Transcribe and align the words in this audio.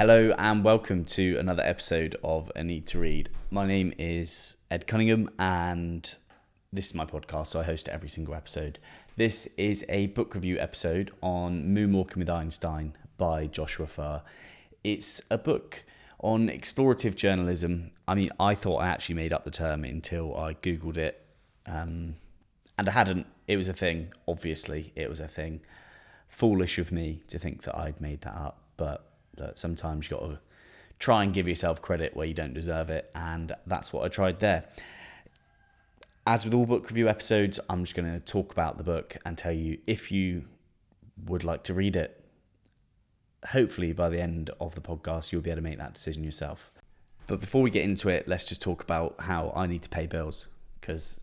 Hello 0.00 0.34
and 0.38 0.64
welcome 0.64 1.04
to 1.04 1.36
another 1.36 1.62
episode 1.62 2.16
of 2.24 2.50
A 2.56 2.64
Need 2.64 2.86
to 2.86 2.98
Read. 2.98 3.28
My 3.50 3.66
name 3.66 3.92
is 3.98 4.56
Ed 4.70 4.86
Cunningham 4.86 5.28
and 5.38 6.16
this 6.72 6.86
is 6.86 6.94
my 6.94 7.04
podcast, 7.04 7.48
so 7.48 7.60
I 7.60 7.64
host 7.64 7.86
every 7.86 8.08
single 8.08 8.34
episode. 8.34 8.78
This 9.16 9.44
is 9.58 9.84
a 9.90 10.06
book 10.06 10.34
review 10.34 10.58
episode 10.58 11.10
on 11.20 11.64
Moonwalking 11.64 12.16
with 12.16 12.30
Einstein 12.30 12.94
by 13.18 13.46
Joshua 13.46 13.86
Foer. 13.86 14.22
It's 14.82 15.20
a 15.30 15.36
book 15.36 15.84
on 16.20 16.48
explorative 16.48 17.14
journalism. 17.14 17.90
I 18.08 18.14
mean, 18.14 18.30
I 18.40 18.54
thought 18.54 18.78
I 18.78 18.88
actually 18.88 19.16
made 19.16 19.34
up 19.34 19.44
the 19.44 19.50
term 19.50 19.84
until 19.84 20.34
I 20.34 20.54
Googled 20.54 20.96
it. 20.96 21.22
Um, 21.66 22.16
and 22.78 22.88
I 22.88 22.92
hadn't. 22.92 23.26
It 23.46 23.58
was 23.58 23.68
a 23.68 23.74
thing, 23.74 24.14
obviously, 24.26 24.94
it 24.96 25.10
was 25.10 25.20
a 25.20 25.28
thing. 25.28 25.60
Foolish 26.26 26.78
of 26.78 26.90
me 26.90 27.22
to 27.28 27.38
think 27.38 27.64
that 27.64 27.76
I'd 27.76 28.00
made 28.00 28.22
that 28.22 28.34
up, 28.34 28.62
but 28.78 29.09
that 29.40 29.58
sometimes 29.58 30.10
you 30.10 30.16
got 30.16 30.26
to 30.26 30.38
try 30.98 31.24
and 31.24 31.32
give 31.32 31.48
yourself 31.48 31.82
credit 31.82 32.14
where 32.14 32.26
you 32.26 32.34
don't 32.34 32.54
deserve 32.54 32.90
it, 32.90 33.10
and 33.14 33.54
that's 33.66 33.92
what 33.92 34.04
I 34.04 34.08
tried 34.08 34.38
there. 34.38 34.64
As 36.26 36.44
with 36.44 36.54
all 36.54 36.66
book 36.66 36.88
review 36.88 37.08
episodes, 37.08 37.58
I'm 37.68 37.82
just 37.82 37.94
going 37.94 38.12
to 38.12 38.20
talk 38.20 38.52
about 38.52 38.76
the 38.76 38.84
book 38.84 39.16
and 39.24 39.36
tell 39.36 39.52
you 39.52 39.78
if 39.86 40.12
you 40.12 40.44
would 41.26 41.44
like 41.44 41.64
to 41.64 41.74
read 41.74 41.96
it. 41.96 42.22
Hopefully, 43.48 43.92
by 43.92 44.10
the 44.10 44.20
end 44.20 44.50
of 44.60 44.74
the 44.74 44.82
podcast, 44.82 45.32
you'll 45.32 45.40
be 45.40 45.50
able 45.50 45.58
to 45.58 45.62
make 45.62 45.78
that 45.78 45.94
decision 45.94 46.22
yourself. 46.22 46.70
But 47.26 47.40
before 47.40 47.62
we 47.62 47.70
get 47.70 47.84
into 47.84 48.08
it, 48.08 48.28
let's 48.28 48.44
just 48.44 48.60
talk 48.60 48.82
about 48.82 49.14
how 49.20 49.52
I 49.56 49.66
need 49.66 49.82
to 49.82 49.88
pay 49.88 50.06
bills 50.06 50.48
because 50.80 51.20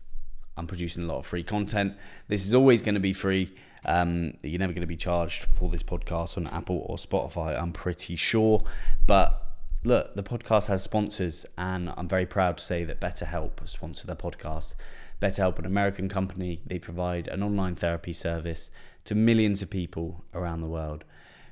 I'm 0.58 0.66
producing 0.66 1.04
a 1.04 1.06
lot 1.06 1.18
of 1.18 1.26
free 1.26 1.44
content. 1.44 1.94
This 2.26 2.44
is 2.44 2.52
always 2.52 2.82
going 2.82 2.94
to 2.94 3.00
be 3.00 3.12
free. 3.12 3.54
Um, 3.84 4.34
you're 4.42 4.58
never 4.58 4.72
going 4.72 4.82
to 4.82 4.88
be 4.88 4.96
charged 4.96 5.44
for 5.44 5.68
this 5.68 5.82
podcast 5.82 6.36
on 6.36 6.46
Apple 6.48 6.84
or 6.86 6.96
Spotify, 6.96 7.60
I'm 7.60 7.72
pretty 7.72 8.16
sure. 8.16 8.64
But 9.06 9.42
look, 9.84 10.14
the 10.16 10.22
podcast 10.22 10.66
has 10.66 10.82
sponsors, 10.82 11.46
and 11.56 11.92
I'm 11.96 12.08
very 12.08 12.26
proud 12.26 12.58
to 12.58 12.64
say 12.64 12.84
that 12.84 13.00
BetterHelp 13.00 13.66
sponsor 13.68 14.06
the 14.06 14.16
podcast. 14.16 14.74
BetterHelp, 15.20 15.58
an 15.58 15.66
American 15.66 16.08
company, 16.08 16.60
they 16.66 16.78
provide 16.78 17.28
an 17.28 17.42
online 17.42 17.74
therapy 17.74 18.12
service 18.12 18.70
to 19.04 19.14
millions 19.14 19.62
of 19.62 19.70
people 19.70 20.24
around 20.34 20.60
the 20.60 20.66
world. 20.66 21.04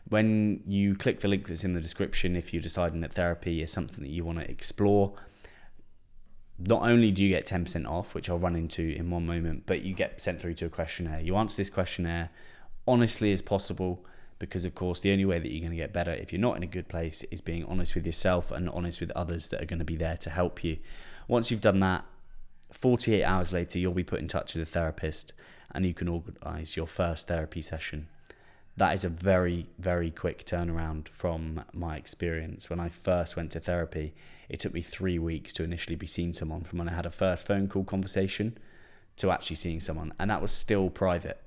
When 0.08 0.62
you 0.66 0.94
click 0.94 1.20
the 1.20 1.28
link 1.28 1.48
that's 1.48 1.64
in 1.64 1.74
the 1.74 1.80
description, 1.80 2.36
if 2.36 2.52
you're 2.52 2.62
deciding 2.62 3.00
that 3.00 3.14
therapy 3.14 3.62
is 3.62 3.72
something 3.72 4.04
that 4.04 4.10
you 4.10 4.24
want 4.24 4.38
to 4.38 4.48
explore, 4.48 5.14
not 6.58 6.82
only 6.82 7.10
do 7.10 7.22
you 7.22 7.28
get 7.28 7.46
10% 7.46 7.88
off, 7.88 8.14
which 8.14 8.30
I'll 8.30 8.38
run 8.38 8.56
into 8.56 8.82
in 8.82 9.10
one 9.10 9.26
moment, 9.26 9.64
but 9.66 9.82
you 9.82 9.94
get 9.94 10.20
sent 10.20 10.40
through 10.40 10.54
to 10.54 10.66
a 10.66 10.68
questionnaire. 10.70 11.20
You 11.20 11.36
answer 11.36 11.56
this 11.56 11.70
questionnaire 11.70 12.30
honestly 12.86 13.32
as 13.32 13.42
possible 13.42 14.04
because, 14.38 14.64
of 14.64 14.74
course, 14.74 15.00
the 15.00 15.12
only 15.12 15.24
way 15.24 15.38
that 15.38 15.50
you're 15.50 15.60
going 15.60 15.70
to 15.70 15.76
get 15.76 15.92
better 15.92 16.12
if 16.12 16.32
you're 16.32 16.40
not 16.40 16.56
in 16.56 16.62
a 16.62 16.66
good 16.66 16.88
place 16.88 17.24
is 17.30 17.40
being 17.40 17.64
honest 17.64 17.94
with 17.94 18.06
yourself 18.06 18.50
and 18.50 18.68
honest 18.70 19.00
with 19.00 19.10
others 19.12 19.48
that 19.48 19.62
are 19.62 19.66
going 19.66 19.78
to 19.78 19.84
be 19.84 19.96
there 19.96 20.16
to 20.18 20.30
help 20.30 20.64
you. 20.64 20.78
Once 21.28 21.50
you've 21.50 21.60
done 21.60 21.80
that, 21.80 22.04
48 22.72 23.24
hours 23.24 23.52
later, 23.52 23.78
you'll 23.78 23.92
be 23.92 24.04
put 24.04 24.20
in 24.20 24.28
touch 24.28 24.54
with 24.54 24.66
a 24.66 24.70
therapist 24.70 25.32
and 25.72 25.84
you 25.84 25.94
can 25.94 26.08
organize 26.08 26.76
your 26.76 26.86
first 26.86 27.28
therapy 27.28 27.60
session 27.60 28.08
that 28.76 28.94
is 28.94 29.04
a 29.04 29.08
very, 29.08 29.66
very 29.78 30.10
quick 30.10 30.44
turnaround 30.44 31.08
from 31.08 31.64
my 31.72 31.96
experience. 31.96 32.68
When 32.68 32.78
I 32.78 32.88
first 32.88 33.36
went 33.36 33.52
to 33.52 33.60
therapy, 33.60 34.14
it 34.48 34.60
took 34.60 34.74
me 34.74 34.82
three 34.82 35.18
weeks 35.18 35.52
to 35.54 35.64
initially 35.64 35.96
be 35.96 36.06
seeing 36.06 36.32
someone 36.32 36.62
from 36.62 36.78
when 36.78 36.88
I 36.88 36.92
had 36.92 37.06
a 37.06 37.10
first 37.10 37.46
phone 37.46 37.68
call 37.68 37.84
conversation 37.84 38.58
to 39.16 39.30
actually 39.30 39.56
seeing 39.56 39.80
someone, 39.80 40.12
and 40.18 40.30
that 40.30 40.42
was 40.42 40.52
still 40.52 40.90
private. 40.90 41.40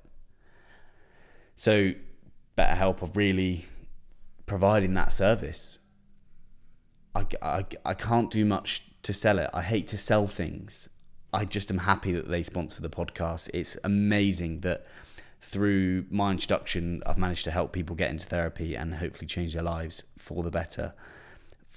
So, 1.54 1.92
BetterHelp 2.58 3.00
of 3.00 3.16
really 3.16 3.66
providing 4.46 4.94
that 4.94 5.12
service. 5.12 5.78
I, 7.14 7.26
I, 7.40 7.64
I 7.84 7.94
can't 7.94 8.30
do 8.30 8.44
much 8.44 8.82
to 9.02 9.12
sell 9.12 9.38
it. 9.38 9.48
I 9.54 9.62
hate 9.62 9.86
to 9.88 9.98
sell 9.98 10.26
things. 10.26 10.88
I 11.32 11.44
just 11.44 11.70
am 11.70 11.78
happy 11.78 12.12
that 12.12 12.28
they 12.28 12.42
sponsor 12.42 12.82
the 12.82 12.90
podcast. 12.90 13.48
It's 13.54 13.76
amazing 13.84 14.60
that 14.60 14.84
through 15.40 16.04
my 16.10 16.30
introduction, 16.30 17.02
I've 17.06 17.18
managed 17.18 17.44
to 17.44 17.50
help 17.50 17.72
people 17.72 17.96
get 17.96 18.10
into 18.10 18.26
therapy 18.26 18.74
and 18.74 18.94
hopefully 18.94 19.26
change 19.26 19.54
their 19.54 19.62
lives 19.62 20.04
for 20.16 20.42
the 20.42 20.50
better 20.50 20.92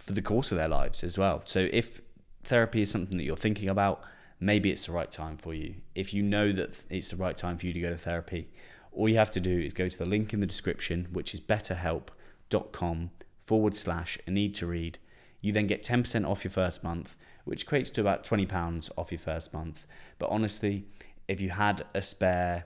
for 0.04 0.12
the 0.14 0.22
course 0.22 0.52
of 0.52 0.58
their 0.58 0.68
lives 0.68 1.04
as 1.04 1.18
well. 1.18 1.42
So 1.46 1.70
if 1.72 2.02
therapy 2.44 2.82
is 2.82 2.92
something 2.92 3.18
that 3.18 3.24
you're 3.24 3.38
thinking 3.38 3.70
about, 3.70 4.04
maybe 4.40 4.70
it's 4.70 4.88
the 4.88 4.92
right 4.92 5.10
time 5.10 5.38
for 5.38 5.54
you. 5.54 5.76
If 5.96 6.14
you 6.14 6.22
know 6.22 6.52
that 6.52 6.84
it's 6.90 7.10
the 7.10 7.16
right 7.16 7.38
time 7.38 7.58
for 7.58 7.68
you 7.68 7.74
to 7.74 7.80
go 7.80 7.90
to 7.90 7.98
therapy, 7.98 8.50
all 8.92 9.08
you 9.08 9.18
have 9.18 9.32
to 9.32 9.40
do 9.40 9.58
is 9.58 9.74
go 9.74 9.88
to 9.88 9.98
the 9.98 10.06
link 10.06 10.34
in 10.34 10.42
the 10.42 10.46
description, 10.46 11.08
which 11.12 11.34
is 11.34 11.40
betterhelp.com 11.40 13.12
forward 13.42 13.76
slash 13.76 14.20
a 14.28 14.32
need 14.32 14.54
to 14.56 14.68
read. 14.68 15.00
You 15.42 15.54
then 15.54 15.68
get 15.68 15.84
10% 15.84 16.28
off 16.28 16.44
your 16.44 16.52
first 16.52 16.84
month, 16.84 17.16
which 17.46 17.66
equates 17.66 17.92
to 17.94 18.02
about 18.02 18.26
£20 18.26 18.90
off 18.98 19.12
your 19.12 19.20
first 19.20 19.54
month. 19.54 19.86
But 20.20 20.30
honestly, 20.30 20.86
if 21.28 21.40
you 21.40 21.50
had 21.50 21.86
a 21.94 22.02
spare 22.02 22.66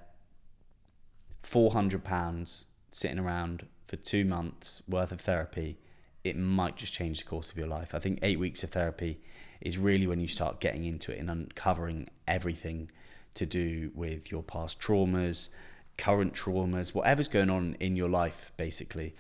£400 1.50 2.66
sitting 2.91 3.19
around 3.19 3.68
for 3.85 3.96
two 3.96 4.25
months 4.25 4.81
worth 4.88 5.12
of 5.12 5.22
therapy, 5.22 5.78
it 6.24 6.35
might 6.35 6.75
just 6.75 6.94
change 6.94 7.19
the 7.19 7.25
course 7.25 7.52
of 7.52 7.58
your 7.58 7.68
life. 7.68 7.96
I 7.96 8.00
think 8.00 8.19
eight 8.22 8.40
weeks 8.40 8.63
of 8.63 8.72
therapy 8.72 9.19
is 9.62 9.78
really 9.78 10.08
when 10.08 10.19
you 10.19 10.28
start 10.28 10.59
getting 10.59 10.84
into 10.84 11.12
it 11.12 11.19
and 11.19 11.30
uncovering 11.30 12.09
everything 12.28 12.91
to 13.35 13.46
do 13.46 13.91
with 13.96 14.31
your 14.31 14.44
past 14.44 14.80
traumas, 14.80 15.50
current 15.97 16.34
traumas, 16.34 16.94
whatever's 16.94 17.28
going 17.28 17.50
on 17.50 17.75
in 17.79 17.96
your 17.96 18.09
life, 18.09 18.52
basically. 18.58 19.16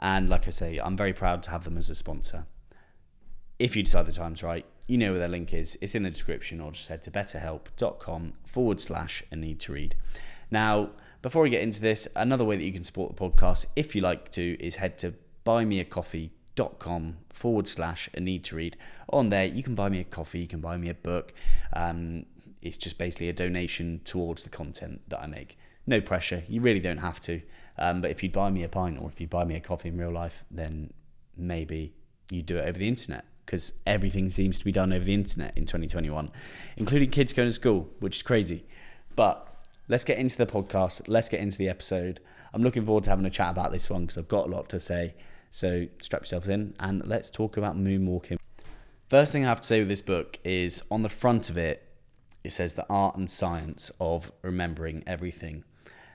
And 0.00 0.28
like 0.28 0.46
I 0.46 0.50
say, 0.50 0.78
I'm 0.78 0.96
very 0.96 1.12
proud 1.12 1.42
to 1.44 1.50
have 1.50 1.64
them 1.64 1.76
as 1.76 1.90
a 1.90 1.94
sponsor. 1.94 2.46
If 3.58 3.76
you 3.76 3.82
decide 3.82 4.06
the 4.06 4.12
time's 4.12 4.42
right, 4.42 4.64
you 4.86 4.96
know 4.96 5.10
where 5.10 5.18
their 5.18 5.28
link 5.28 5.52
is. 5.52 5.76
It's 5.80 5.94
in 5.94 6.02
the 6.02 6.10
description, 6.10 6.60
or 6.60 6.72
just 6.72 6.88
head 6.88 7.02
to 7.02 7.10
betterhelp.com 7.10 8.34
forward 8.46 8.80
slash 8.80 9.22
a 9.30 9.36
need 9.36 9.60
to 9.60 9.72
read. 9.72 9.96
Now, 10.50 10.90
before 11.22 11.42
we 11.42 11.50
get 11.50 11.62
into 11.62 11.80
this, 11.80 12.06
another 12.14 12.44
way 12.44 12.56
that 12.56 12.64
you 12.64 12.72
can 12.72 12.84
support 12.84 13.16
the 13.16 13.20
podcast, 13.20 13.66
if 13.74 13.94
you 13.94 14.00
like 14.00 14.30
to, 14.32 14.56
is 14.64 14.76
head 14.76 14.98
to 14.98 15.14
buymeacoffee.com 15.44 17.16
forward 17.30 17.68
slash 17.68 18.08
a 18.14 18.20
need 18.20 18.44
to 18.44 18.56
read. 18.56 18.76
On 19.08 19.28
there, 19.28 19.44
you 19.44 19.62
can 19.62 19.74
buy 19.74 19.88
me 19.88 20.00
a 20.00 20.04
coffee, 20.04 20.40
you 20.40 20.46
can 20.46 20.60
buy 20.60 20.76
me 20.76 20.88
a 20.88 20.94
book. 20.94 21.32
Um, 21.72 22.26
it's 22.62 22.78
just 22.78 22.98
basically 22.98 23.28
a 23.28 23.32
donation 23.32 24.00
towards 24.04 24.42
the 24.42 24.50
content 24.50 25.00
that 25.08 25.20
I 25.20 25.26
make. 25.26 25.58
No 25.86 26.00
pressure, 26.00 26.44
you 26.48 26.60
really 26.60 26.80
don't 26.80 26.98
have 26.98 27.20
to. 27.20 27.40
Um, 27.78 28.00
but 28.00 28.10
if 28.10 28.22
you 28.22 28.30
buy 28.30 28.50
me 28.50 28.62
a 28.62 28.68
pint 28.68 28.98
or 29.00 29.08
if 29.08 29.20
you 29.20 29.26
buy 29.26 29.44
me 29.44 29.54
a 29.54 29.60
coffee 29.60 29.88
in 29.88 29.96
real 29.96 30.12
life, 30.12 30.44
then 30.50 30.92
maybe 31.36 31.94
you 32.30 32.42
do 32.42 32.58
it 32.58 32.68
over 32.68 32.78
the 32.78 32.88
internet 32.88 33.24
because 33.46 33.72
everything 33.86 34.30
seems 34.30 34.58
to 34.58 34.64
be 34.64 34.72
done 34.72 34.92
over 34.92 35.04
the 35.04 35.14
internet 35.14 35.56
in 35.56 35.64
2021, 35.64 36.30
including 36.76 37.10
kids 37.10 37.32
going 37.32 37.48
to 37.48 37.52
school, 37.52 37.88
which 38.00 38.16
is 38.16 38.22
crazy. 38.22 38.66
But 39.16 39.47
let's 39.88 40.04
get 40.04 40.18
into 40.18 40.36
the 40.36 40.46
podcast. 40.46 41.02
Let's 41.06 41.28
get 41.28 41.40
into 41.40 41.58
the 41.58 41.68
episode. 41.68 42.20
I'm 42.52 42.62
looking 42.62 42.84
forward 42.84 43.04
to 43.04 43.10
having 43.10 43.26
a 43.26 43.30
chat 43.30 43.50
about 43.50 43.72
this 43.72 43.90
one 43.90 44.02
because 44.02 44.18
I've 44.18 44.28
got 44.28 44.46
a 44.46 44.50
lot 44.50 44.68
to 44.70 44.80
say. 44.80 45.14
So 45.50 45.86
strap 46.02 46.22
yourselves 46.22 46.48
in 46.48 46.74
and 46.78 47.06
let's 47.06 47.30
talk 47.30 47.56
about 47.56 47.76
moonwalking. 47.76 48.38
First 49.08 49.32
thing 49.32 49.44
I 49.44 49.48
have 49.48 49.62
to 49.62 49.66
say 49.66 49.78
with 49.80 49.88
this 49.88 50.02
book 50.02 50.38
is 50.44 50.82
on 50.90 51.02
the 51.02 51.08
front 51.08 51.48
of 51.48 51.56
it, 51.56 51.82
it 52.44 52.52
says 52.52 52.74
the 52.74 52.86
art 52.90 53.16
and 53.16 53.30
science 53.30 53.90
of 54.00 54.30
remembering 54.42 55.02
everything. 55.06 55.64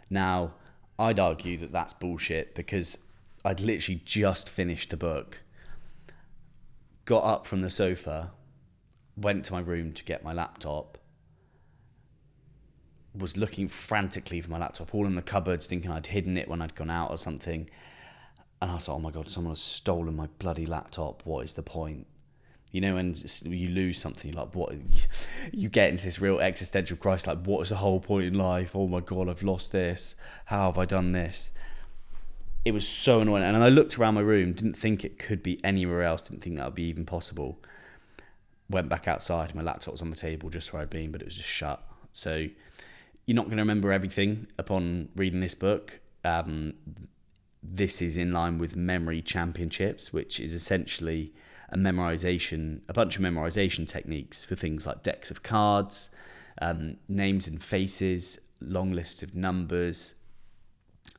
Now, 0.09 0.53
I'd 1.00 1.19
argue 1.19 1.57
that 1.57 1.72
that's 1.72 1.94
bullshit 1.94 2.53
because 2.53 2.97
I'd 3.44 3.59
literally 3.59 4.01
just 4.06 4.50
finished 4.50 4.91
the 4.91 4.97
book, 4.97 5.39
got 7.06 7.23
up 7.23 7.47
from 7.47 7.62
the 7.62 7.69
sofa, 7.69 8.31
went 9.17 9.45
to 9.45 9.53
my 9.53 9.59
room 9.59 9.91
to 9.94 10.03
get 10.03 10.23
my 10.23 10.31
laptop, 10.31 10.97
was 13.16 13.38
looking 13.38 13.68
frantically 13.68 14.41
for 14.41 14.50
my 14.50 14.57
laptop, 14.57 14.94
all 14.94 15.06
in 15.06 15.16
the 15.16 15.22
cupboards, 15.22 15.68
thinking 15.68 15.91
I'd 15.91 16.07
hidden 16.07 16.38
it 16.38 16.47
when 16.47 16.62
I'd 16.62 16.75
gone 16.75 16.90
out 16.90 17.12
or 17.12 17.18
something. 17.18 17.69
And 18.62 18.72
I 18.72 18.75
was 18.75 18.88
like, 18.88 18.97
oh 18.97 19.00
my 19.00 19.12
God, 19.12 19.29
someone 19.29 19.51
has 19.51 19.59
stolen 19.59 20.16
my 20.16 20.28
bloody 20.40 20.66
laptop. 20.66 21.21
What 21.25 21.45
is 21.45 21.54
the 21.54 21.63
point? 21.63 22.07
You 22.71 22.81
know, 22.81 22.95
when 22.95 23.13
you 23.44 23.69
lose 23.69 24.00
something, 24.00 24.31
like, 24.31 24.56
what? 24.56 24.74
You 25.51 25.69
get 25.69 25.89
into 25.89 26.06
this 26.06 26.19
real 26.19 26.39
existential 26.39 26.98
crisis, 26.98 27.27
like, 27.27 27.45
what 27.45 27.62
is 27.62 27.69
the 27.69 27.75
whole 27.75 28.00
point 28.00 28.25
in 28.25 28.33
life? 28.33 28.75
Oh 28.75 28.88
my 28.88 29.00
God, 29.00 29.30
I've 29.30 29.44
lost 29.44 29.71
this. 29.71 30.16
How 30.45 30.66
have 30.66 30.80
I 30.80 30.86
done 30.86 31.12
this? 31.12 31.51
It 32.66 32.71
was 32.71 32.88
so 32.88 33.19
annoying. 33.19 33.44
And 33.44 33.57
I 33.57 33.69
looked 33.69 34.00
around 34.00 34.16
my 34.16 34.21
room, 34.21 34.54
didn't 34.54 34.74
think 34.74 35.04
it 35.04 35.19
could 35.19 35.44
be 35.44 35.63
anywhere 35.63 36.01
else, 36.01 36.24
didn't 36.24 36.42
think 36.42 36.56
that 36.57 36.66
would 36.66 36.75
be 36.75 36.83
even 36.83 37.06
possible. 37.06 37.59
Went 38.69 38.89
back 38.89 39.07
outside, 39.07 39.54
my 39.54 39.62
laptop 39.62 39.92
was 39.94 40.01
on 40.01 40.09
the 40.09 40.16
table 40.16 40.50
just 40.50 40.74
where 40.74 40.81
I'd 40.81 40.89
been, 40.89 41.12
but 41.12 41.21
it 41.21 41.25
was 41.25 41.36
just 41.36 41.50
shut. 41.50 41.83
So 42.13 42.48
you're 43.25 43.35
not 43.35 43.45
going 43.45 43.57
to 43.57 43.63
remember 43.63 43.91
everything 43.91 44.47
upon 44.57 45.09
reading 45.15 45.39
this 45.39 45.55
book. 45.55 45.99
Um, 46.25 46.73
this 47.61 48.01
is 48.01 48.17
in 48.17 48.33
line 48.33 48.57
with 48.57 48.75
Memory 48.75 49.21
Championships, 49.21 50.11
which 50.11 50.39
is 50.39 50.53
essentially 50.53 51.33
a 51.69 51.77
memorization, 51.77 52.81
a 52.89 52.93
bunch 52.93 53.15
of 53.15 53.21
memorization 53.21 53.87
techniques 53.87 54.43
for 54.43 54.55
things 54.55 54.85
like 54.85 55.03
decks 55.03 55.31
of 55.31 55.43
cards, 55.43 56.09
um, 56.61 56.97
names 57.07 57.47
and 57.47 57.63
faces, 57.63 58.39
long 58.59 58.91
lists 58.91 59.23
of 59.23 59.35
numbers, 59.35 60.15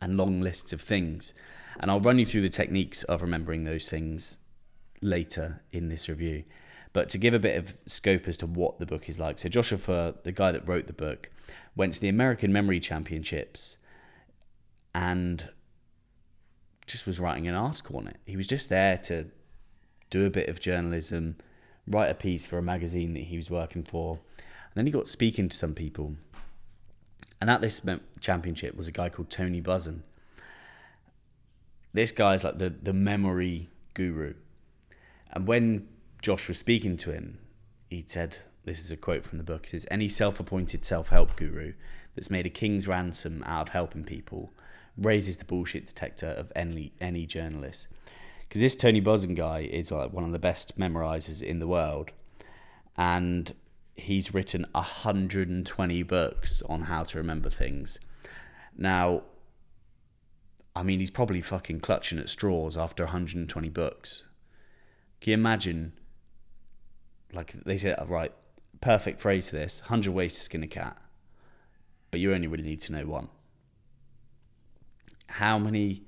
and 0.01 0.17
long 0.17 0.41
lists 0.41 0.73
of 0.73 0.81
things. 0.81 1.33
And 1.81 1.91
I'll 1.91 2.01
run 2.01 2.19
you 2.19 2.27
through 2.27 2.43
the 2.43 2.49
techniques 2.49 3.03
of 3.05 3.23
remembering 3.23 3.65
those 3.65 3.89
things 3.89 4.39
later 5.01 5.63
in 5.73 5.89
this 5.89 6.09
review. 6.09 6.45
But 6.93 7.09
to 7.09 7.19
give 7.19 7.35
a 7.35 7.41
bit 7.41 7.57
of 7.57 7.77
scope 7.87 8.29
as 8.29 8.37
to 8.39 8.47
what 8.47 8.79
the 8.79 8.87
book 8.87 9.09
is 9.09 9.19
like. 9.19 9.39
So, 9.41 9.49
Joshua, 9.49 10.15
the 10.23 10.31
guy 10.31 10.53
that 10.53 10.69
wrote 10.69 10.87
the 10.87 10.93
book, 10.93 11.31
went 11.77 11.93
to 11.95 12.01
the 12.01 12.09
American 12.09 12.53
Memory 12.53 12.81
Championships 12.81 13.77
and 14.95 15.49
just 16.87 17.07
was 17.07 17.19
writing 17.19 17.49
an 17.49 17.55
article 17.55 17.97
on 17.97 18.09
it. 18.09 18.17
He 18.27 18.37
was 18.37 18.47
just 18.47 18.69
there 18.69 18.99
to 18.99 19.27
do 20.11 20.27
a 20.27 20.31
bit 20.31 20.49
of 20.49 20.61
journalism, 20.61 21.37
write 21.87 22.11
a 22.11 22.15
piece 22.15 22.47
for 22.47 22.59
a 22.59 22.63
magazine 22.63 23.15
that 23.15 23.25
he 23.25 23.37
was 23.37 23.51
working 23.51 23.83
for. 23.83 24.21
And 24.39 24.75
then 24.75 24.87
he 24.87 24.93
got 24.93 25.09
speaking 25.09 25.49
to 25.49 25.57
some 25.57 25.75
people. 25.75 26.17
And 27.41 27.51
at 27.51 27.61
this 27.61 27.81
championship 28.21 28.77
was 28.77 28.87
a 28.87 28.93
guy 28.93 29.09
called 29.09 29.31
Tony 29.31 29.61
Buzan. 29.61 30.01
This 31.93 32.13
guy's 32.13 32.45
like 32.45 32.59
the, 32.59 32.71
the 32.71 32.93
memory 32.93 33.69
guru. 33.95 34.35
And 35.31 35.47
when 35.47 35.89
Josh 36.23 36.49
was 36.49 36.59
speaking 36.59 36.97
to 36.99 37.13
him, 37.13 37.39
he 37.89 38.05
said, 38.07 38.39
This 38.65 38.81
is 38.81 38.91
a 38.91 38.97
quote 38.97 39.25
from 39.25 39.39
the 39.39 39.45
book. 39.45 39.67
It 39.67 39.71
says, 39.71 39.87
Any 39.91 40.09
self 40.09 40.41
appointed 40.41 40.85
self 40.85 41.09
help 41.11 41.37
guru 41.37 41.75
that's 42.15 42.31
made 42.31 42.47
a 42.47 42.51
king's 42.51 42.89
ransom 42.89 43.43
out 43.47 43.69
of 43.69 43.69
helping 43.71 44.05
people 44.05 44.53
raises 44.97 45.37
the 45.37 45.45
bullshit 45.45 45.87
detector 45.87 46.29
of 46.29 46.53
any, 46.55 46.93
any 47.01 47.27
journalist. 47.27 47.89
Because 48.49 48.61
this 48.61 48.77
Tony 48.77 49.01
Buzan 49.01 49.35
guy 49.35 49.61
is 49.61 49.91
like 49.91 50.13
one 50.13 50.25
of 50.25 50.33
the 50.33 50.39
best 50.39 50.79
memorizers 50.79 51.43
in 51.43 51.59
the 51.59 51.67
world. 51.67 52.13
And 52.97 53.53
he's 53.97 54.33
written 54.33 54.67
120 54.73 56.03
books 56.05 56.63
on 56.63 56.83
how 56.83 57.03
to 57.03 57.19
remember 57.19 57.51
things. 57.51 57.99
Now, 58.77 59.23
I 60.77 60.83
mean, 60.83 61.01
he's 61.01 61.11
probably 61.11 61.41
fucking 61.41 61.81
clutching 61.81 62.19
at 62.19 62.29
straws 62.29 62.77
after 62.77 63.05
120 63.05 63.69
books. 63.69 64.25
Can 65.21 65.31
you 65.33 65.35
imagine? 65.35 65.93
Like 67.33 67.53
they 67.53 67.79
said, 67.79 67.97
oh, 67.99 68.07
right, 68.07 68.33
perfect 68.85 69.19
phrase 69.19 69.49
for 69.49 69.57
this 69.57 69.81
100 69.85 70.13
ways 70.13 70.35
to 70.35 70.43
skin 70.43 70.63
a 70.63 70.67
cat, 70.67 70.99
but 72.11 72.21
you 72.21 72.35
only 72.35 72.47
really 72.47 72.63
need 72.63 72.83
to 72.83 72.93
know 72.93 73.07
one. 73.07 73.29
How 75.27 75.59
many 75.59 76.03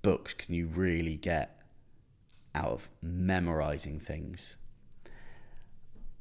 books 0.00 0.32
can 0.32 0.54
you 0.54 0.68
really 0.68 1.16
get 1.16 1.60
out 2.54 2.70
of 2.70 2.88
memorizing 3.02 4.00
things? 4.00 4.56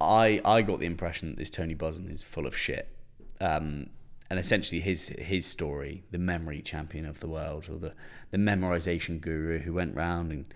I 0.02 0.42
I 0.44 0.62
got 0.62 0.82
the 0.82 0.86
impression 0.86 1.30
that 1.30 1.38
this 1.38 1.50
Tony 1.50 1.74
Buzan 1.74 2.12
is 2.12 2.22
full 2.22 2.46
of 2.46 2.58
shit. 2.58 2.90
Um, 3.40 3.92
and 4.30 4.38
essentially 4.38 4.82
his 4.82 5.08
his 5.08 5.46
story, 5.46 6.04
the 6.12 6.18
memory 6.18 6.62
champion 6.62 7.06
of 7.06 7.22
the 7.22 7.30
world, 7.30 7.70
or 7.70 7.80
the, 7.80 7.94
the 8.32 8.38
memorization 8.38 9.22
guru 9.22 9.60
who 9.60 9.72
went 9.72 9.96
round 9.96 10.34
and 10.34 10.54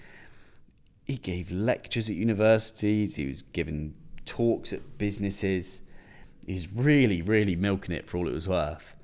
he 1.06 1.16
gave 1.16 1.52
lectures 1.52 2.10
at 2.10 2.16
universities, 2.18 3.16
he 3.16 3.28
was 3.28 3.42
giving 3.42 3.96
talks 4.30 4.72
at 4.72 4.98
businesses. 5.00 5.82
He's 6.46 6.72
really, 6.72 7.22
really 7.22 7.56
milking 7.56 7.96
it 7.96 8.08
for 8.08 8.18
all 8.18 8.28
it 8.28 8.34
was 8.34 8.48
worth. 8.48 8.96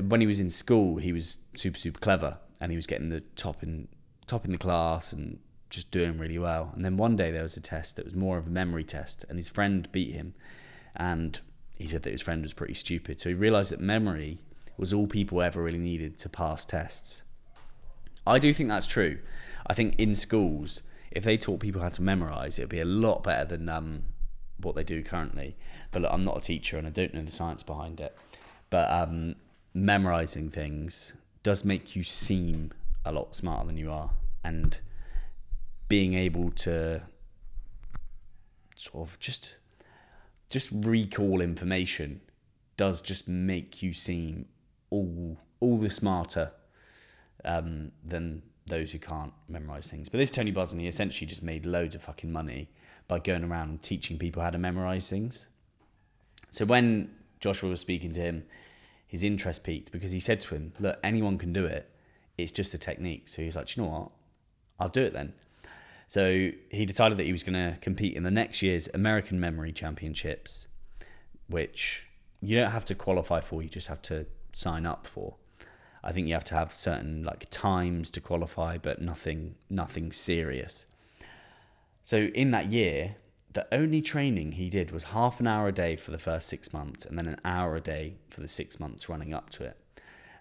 When 0.00 0.20
he 0.20 0.26
was 0.26 0.40
in 0.40 0.50
school, 0.50 0.96
he 0.96 1.12
was 1.12 1.38
super, 1.54 1.78
super 1.78 2.00
clever, 2.00 2.38
and 2.60 2.72
he 2.72 2.76
was 2.76 2.86
getting 2.86 3.10
the 3.10 3.20
top 3.36 3.62
in 3.62 3.88
top 4.26 4.44
in 4.44 4.52
the 4.52 4.58
class 4.58 5.12
and 5.12 5.38
just 5.70 5.90
doing 5.90 6.18
really 6.18 6.38
well. 6.38 6.72
And 6.74 6.84
then 6.84 6.96
one 6.96 7.16
day 7.16 7.30
there 7.30 7.42
was 7.42 7.56
a 7.56 7.60
test 7.60 7.96
that 7.96 8.04
was 8.04 8.14
more 8.14 8.38
of 8.38 8.46
a 8.46 8.50
memory 8.50 8.84
test, 8.84 9.24
and 9.28 9.38
his 9.38 9.48
friend 9.48 9.90
beat 9.92 10.12
him, 10.12 10.34
and 10.96 11.40
he 11.78 11.86
said 11.86 12.02
that 12.02 12.10
his 12.10 12.22
friend 12.22 12.42
was 12.42 12.52
pretty 12.52 12.74
stupid. 12.74 13.20
So 13.20 13.28
he 13.28 13.34
realised 13.34 13.70
that 13.72 13.80
memory 13.80 14.38
was 14.76 14.92
all 14.92 15.06
people 15.06 15.42
ever 15.42 15.62
really 15.62 15.78
needed 15.78 16.18
to 16.18 16.28
pass 16.28 16.64
tests. 16.64 17.22
I 18.26 18.38
do 18.38 18.52
think 18.52 18.68
that's 18.68 18.86
true. 18.86 19.18
I 19.66 19.74
think 19.74 19.94
in 19.98 20.14
schools 20.14 20.82
if 21.10 21.24
they 21.24 21.36
taught 21.36 21.60
people 21.60 21.80
how 21.82 21.88
to 21.88 22.02
memorize, 22.02 22.58
it'd 22.58 22.68
be 22.68 22.80
a 22.80 22.84
lot 22.84 23.22
better 23.22 23.44
than 23.44 23.68
um, 23.68 24.04
what 24.60 24.74
they 24.74 24.84
do 24.84 25.02
currently. 25.02 25.56
But 25.90 26.02
look, 26.02 26.12
I'm 26.12 26.22
not 26.22 26.36
a 26.36 26.40
teacher 26.40 26.78
and 26.78 26.86
I 26.86 26.90
don't 26.90 27.14
know 27.14 27.22
the 27.22 27.30
science 27.30 27.62
behind 27.62 28.00
it. 28.00 28.16
But 28.70 28.90
um, 28.90 29.36
memorizing 29.74 30.50
things 30.50 31.14
does 31.42 31.64
make 31.64 31.96
you 31.96 32.04
seem 32.04 32.72
a 33.04 33.12
lot 33.12 33.34
smarter 33.34 33.66
than 33.66 33.78
you 33.78 33.90
are, 33.90 34.10
and 34.44 34.78
being 35.88 36.14
able 36.14 36.50
to 36.50 37.02
sort 38.76 39.08
of 39.08 39.18
just 39.18 39.56
just 40.50 40.70
recall 40.72 41.40
information 41.40 42.20
does 42.76 43.00
just 43.02 43.28
make 43.28 43.82
you 43.82 43.92
seem 43.92 44.46
all 44.90 45.38
all 45.60 45.78
the 45.78 45.90
smarter 45.90 46.52
um, 47.44 47.92
than 48.04 48.42
those 48.66 48.92
who 48.92 48.98
can't 48.98 49.32
memorize 49.48 49.90
things. 49.90 50.08
But 50.08 50.18
this 50.18 50.30
Tony 50.30 50.52
Buzan, 50.52 50.80
he 50.80 50.86
essentially 50.86 51.26
just 51.26 51.42
made 51.42 51.64
loads 51.64 51.94
of 51.94 52.02
fucking 52.02 52.30
money 52.30 52.68
by 53.08 53.18
going 53.18 53.44
around 53.44 53.70
and 53.70 53.82
teaching 53.82 54.18
people 54.18 54.42
how 54.42 54.50
to 54.50 54.58
memorize 54.58 55.08
things. 55.08 55.48
So 56.50 56.64
when 56.64 57.10
Joshua 57.40 57.70
was 57.70 57.80
speaking 57.80 58.12
to 58.12 58.20
him, 58.20 58.44
his 59.06 59.24
interest 59.24 59.64
peaked 59.64 59.90
because 59.90 60.12
he 60.12 60.20
said 60.20 60.40
to 60.40 60.54
him, 60.54 60.72
Look, 60.78 60.98
anyone 61.02 61.38
can 61.38 61.52
do 61.52 61.64
it. 61.64 61.90
It's 62.36 62.52
just 62.52 62.74
a 62.74 62.78
technique. 62.78 63.28
So 63.28 63.42
he 63.42 63.46
was 63.46 63.56
like, 63.56 63.74
You 63.76 63.82
know 63.82 63.88
what? 63.88 64.10
I'll 64.78 64.88
do 64.88 65.02
it 65.02 65.14
then. 65.14 65.32
So 66.06 66.50
he 66.70 66.86
decided 66.86 67.18
that 67.18 67.24
he 67.24 67.32
was 67.32 67.42
going 67.42 67.54
to 67.54 67.78
compete 67.80 68.14
in 68.14 68.22
the 68.22 68.30
next 68.30 68.62
year's 68.62 68.88
American 68.94 69.40
Memory 69.40 69.72
Championships, 69.72 70.66
which 71.48 72.04
you 72.40 72.56
don't 72.56 72.70
have 72.70 72.84
to 72.86 72.94
qualify 72.94 73.40
for, 73.40 73.62
you 73.62 73.68
just 73.68 73.88
have 73.88 74.00
to 74.02 74.26
sign 74.52 74.86
up 74.86 75.06
for. 75.06 75.34
I 76.02 76.12
think 76.12 76.28
you 76.28 76.34
have 76.34 76.44
to 76.44 76.54
have 76.54 76.72
certain 76.72 77.24
like 77.24 77.46
times 77.50 78.10
to 78.12 78.20
qualify, 78.20 78.78
but 78.78 79.02
nothing 79.02 79.56
nothing 79.68 80.12
serious. 80.12 80.86
So 82.08 82.30
in 82.34 82.52
that 82.52 82.72
year, 82.72 83.16
the 83.52 83.66
only 83.70 84.00
training 84.00 84.52
he 84.52 84.70
did 84.70 84.92
was 84.92 85.04
half 85.04 85.40
an 85.40 85.46
hour 85.46 85.68
a 85.68 85.72
day 85.72 85.94
for 85.94 86.10
the 86.10 86.16
first 86.16 86.48
six 86.48 86.72
months, 86.72 87.04
and 87.04 87.18
then 87.18 87.26
an 87.26 87.36
hour 87.44 87.76
a 87.76 87.82
day 87.82 88.14
for 88.30 88.40
the 88.40 88.48
six 88.48 88.80
months 88.80 89.10
running 89.10 89.34
up 89.34 89.50
to 89.50 89.64
it. 89.64 89.76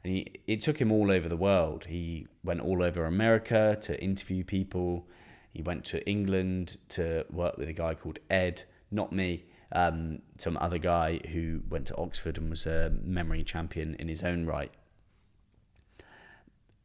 And 0.02 0.14
he, 0.14 0.28
it 0.48 0.62
took 0.62 0.80
him 0.80 0.94
all 0.94 1.12
over 1.12 1.28
the 1.28 1.36
world. 1.36 1.84
He 1.90 2.28
went 2.42 2.62
all 2.62 2.82
over 2.82 3.04
America 3.04 3.78
to 3.82 4.02
interview 4.02 4.46
people. 4.46 5.10
He 5.52 5.62
went 5.62 5.84
to 5.88 6.08
England 6.08 6.78
to 6.88 7.26
work 7.30 7.58
with 7.58 7.68
a 7.68 7.74
guy 7.74 7.96
called 7.96 8.20
Ed, 8.30 8.64
not 8.90 9.12
me, 9.12 9.44
um, 9.74 10.20
some 10.38 10.58
other 10.62 10.78
guy 10.78 11.20
who 11.34 11.64
went 11.70 11.88
to 11.88 11.98
Oxford 11.98 12.38
and 12.38 12.50
was 12.50 12.66
a 12.66 12.94
memory 13.04 13.44
champion 13.44 13.94
in 13.96 14.08
his 14.08 14.24
own 14.24 14.46
right 14.46 14.72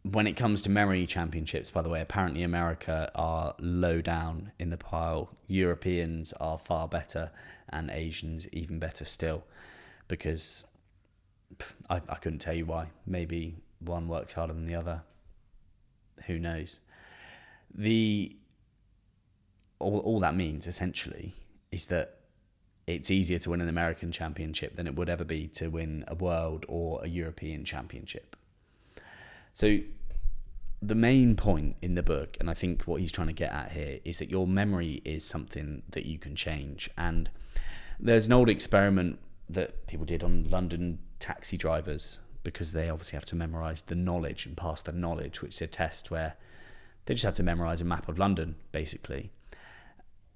when 0.02 0.26
it 0.26 0.36
comes 0.36 0.62
to 0.62 0.70
memory 0.70 1.06
championships, 1.06 1.70
by 1.70 1.80
the 1.80 1.88
way, 1.88 2.00
apparently 2.00 2.42
America 2.42 3.10
are 3.14 3.54
low 3.60 4.00
down 4.00 4.50
in 4.58 4.70
the 4.70 4.76
pile. 4.76 5.30
Europeans 5.46 6.32
are 6.40 6.58
far 6.58 6.88
better, 6.88 7.30
and 7.68 7.90
Asians 7.90 8.48
even 8.52 8.78
better 8.78 9.04
still, 9.04 9.44
because 10.08 10.64
I, 11.88 12.00
I 12.08 12.16
couldn't 12.16 12.40
tell 12.40 12.54
you 12.54 12.66
why. 12.66 12.88
Maybe 13.06 13.54
one 13.78 14.08
works 14.08 14.32
harder 14.32 14.52
than 14.54 14.66
the 14.66 14.74
other. 14.74 15.02
Who 16.26 16.38
knows? 16.38 16.80
The 17.72 18.36
all, 19.78 19.98
all 20.00 20.20
that 20.20 20.34
means 20.34 20.66
essentially 20.66 21.34
is 21.70 21.86
that 21.86 22.18
it's 22.86 23.10
easier 23.10 23.38
to 23.38 23.50
win 23.50 23.60
an 23.60 23.68
American 23.68 24.10
championship 24.10 24.74
than 24.74 24.86
it 24.86 24.96
would 24.96 25.08
ever 25.08 25.24
be 25.24 25.46
to 25.48 25.68
win 25.68 26.04
a 26.08 26.14
world 26.14 26.66
or 26.68 27.02
a 27.02 27.08
European 27.08 27.64
championship 27.64 28.36
so 29.54 29.78
the 30.82 30.94
main 30.96 31.36
point 31.36 31.76
in 31.80 31.94
the 31.94 32.02
book, 32.02 32.36
and 32.40 32.50
I 32.50 32.54
think 32.54 32.82
what 32.82 33.00
he's 33.00 33.12
trying 33.12 33.28
to 33.28 33.32
get 33.32 33.52
at 33.52 33.70
here, 33.72 34.00
is 34.04 34.18
that 34.18 34.28
your 34.28 34.48
memory 34.48 35.00
is 35.04 35.24
something 35.24 35.82
that 35.90 36.06
you 36.06 36.18
can 36.18 36.34
change. 36.34 36.90
And 36.98 37.30
there's 38.00 38.26
an 38.26 38.32
old 38.32 38.48
experiment 38.48 39.20
that 39.48 39.86
people 39.86 40.04
did 40.04 40.24
on 40.24 40.48
London 40.50 40.98
taxi 41.20 41.56
drivers 41.56 42.18
because 42.42 42.72
they 42.72 42.90
obviously 42.90 43.16
have 43.16 43.26
to 43.26 43.36
memorize 43.36 43.82
the 43.82 43.94
knowledge 43.94 44.44
and 44.44 44.56
pass 44.56 44.82
the 44.82 44.92
knowledge, 44.92 45.40
which 45.40 45.54
is 45.54 45.62
a 45.62 45.68
test 45.68 46.10
where 46.10 46.34
they 47.06 47.14
just 47.14 47.24
have 47.24 47.36
to 47.36 47.44
memorize 47.44 47.80
a 47.80 47.84
map 47.84 48.08
of 48.08 48.18
London, 48.18 48.56
basically. 48.72 49.30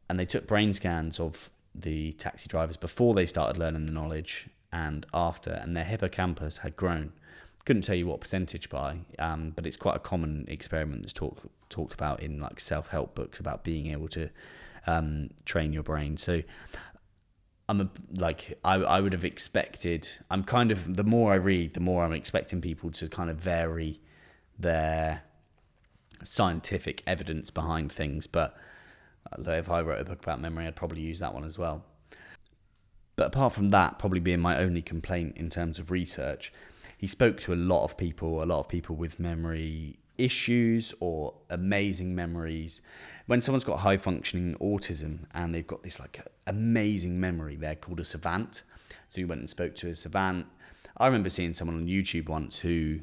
And 0.08 0.20
they 0.20 0.26
took 0.26 0.46
brain 0.46 0.72
scans 0.72 1.18
of 1.18 1.50
the 1.74 2.12
taxi 2.12 2.46
drivers 2.48 2.76
before 2.76 3.14
they 3.14 3.26
started 3.26 3.58
learning 3.58 3.86
the 3.86 3.92
knowledge 3.92 4.48
and 4.72 5.06
after, 5.12 5.50
and 5.50 5.76
their 5.76 5.84
hippocampus 5.84 6.58
had 6.58 6.76
grown 6.76 7.12
couldn't 7.66 7.82
tell 7.82 7.96
you 7.96 8.06
what 8.06 8.20
percentage 8.20 8.70
by, 8.70 8.98
um, 9.18 9.52
but 9.54 9.66
it's 9.66 9.76
quite 9.76 9.96
a 9.96 9.98
common 9.98 10.46
experiment 10.48 11.02
that's 11.02 11.12
talked 11.12 11.44
talked 11.68 11.92
about 11.92 12.22
in 12.22 12.40
like 12.40 12.60
self 12.60 12.88
help 12.88 13.14
books 13.14 13.40
about 13.40 13.64
being 13.64 13.88
able 13.88 14.08
to 14.08 14.30
um, 14.86 15.30
train 15.44 15.72
your 15.72 15.82
brain. 15.82 16.16
So 16.16 16.42
I'm 17.68 17.80
a, 17.80 17.90
like 18.14 18.56
I 18.64 18.76
I 18.76 19.00
would 19.00 19.12
have 19.12 19.24
expected. 19.24 20.08
I'm 20.30 20.44
kind 20.44 20.70
of 20.70 20.96
the 20.96 21.02
more 21.04 21.32
I 21.32 21.36
read, 21.36 21.72
the 21.74 21.80
more 21.80 22.04
I'm 22.04 22.12
expecting 22.12 22.60
people 22.60 22.90
to 22.92 23.08
kind 23.08 23.30
of 23.30 23.36
vary 23.36 24.00
their 24.56 25.24
scientific 26.22 27.02
evidence 27.04 27.50
behind 27.50 27.90
things. 27.90 28.28
But 28.28 28.56
uh, 29.32 29.50
if 29.50 29.68
I 29.68 29.80
wrote 29.80 30.00
a 30.00 30.04
book 30.04 30.22
about 30.22 30.40
memory, 30.40 30.68
I'd 30.68 30.76
probably 30.76 31.00
use 31.00 31.18
that 31.18 31.34
one 31.34 31.44
as 31.44 31.58
well. 31.58 31.84
But 33.16 33.28
apart 33.28 33.54
from 33.54 33.70
that, 33.70 33.98
probably 33.98 34.20
being 34.20 34.40
my 34.40 34.58
only 34.58 34.82
complaint 34.82 35.36
in 35.36 35.48
terms 35.48 35.78
of 35.78 35.90
research, 35.90 36.52
he 36.96 37.06
spoke 37.06 37.40
to 37.40 37.52
a 37.52 37.56
lot 37.56 37.84
of 37.84 37.96
people, 37.96 38.42
a 38.42 38.44
lot 38.44 38.60
of 38.60 38.68
people 38.68 38.96
with 38.96 39.20
memory 39.20 39.98
issues 40.18 40.94
or 41.00 41.34
amazing 41.50 42.14
memories. 42.14 42.82
When 43.26 43.40
someone's 43.40 43.64
got 43.64 43.80
high 43.80 43.98
functioning 43.98 44.56
autism 44.60 45.26
and 45.34 45.54
they've 45.54 45.66
got 45.66 45.82
this 45.82 46.00
like 46.00 46.20
amazing 46.46 47.20
memory, 47.20 47.56
they're 47.56 47.74
called 47.74 48.00
a 48.00 48.04
savant. 48.04 48.62
So 49.08 49.20
you 49.20 49.26
went 49.26 49.40
and 49.40 49.50
spoke 49.50 49.74
to 49.76 49.88
a 49.88 49.94
savant. 49.94 50.46
I 50.96 51.06
remember 51.06 51.28
seeing 51.28 51.52
someone 51.52 51.76
on 51.76 51.86
YouTube 51.86 52.28
once 52.28 52.58
who 52.58 53.00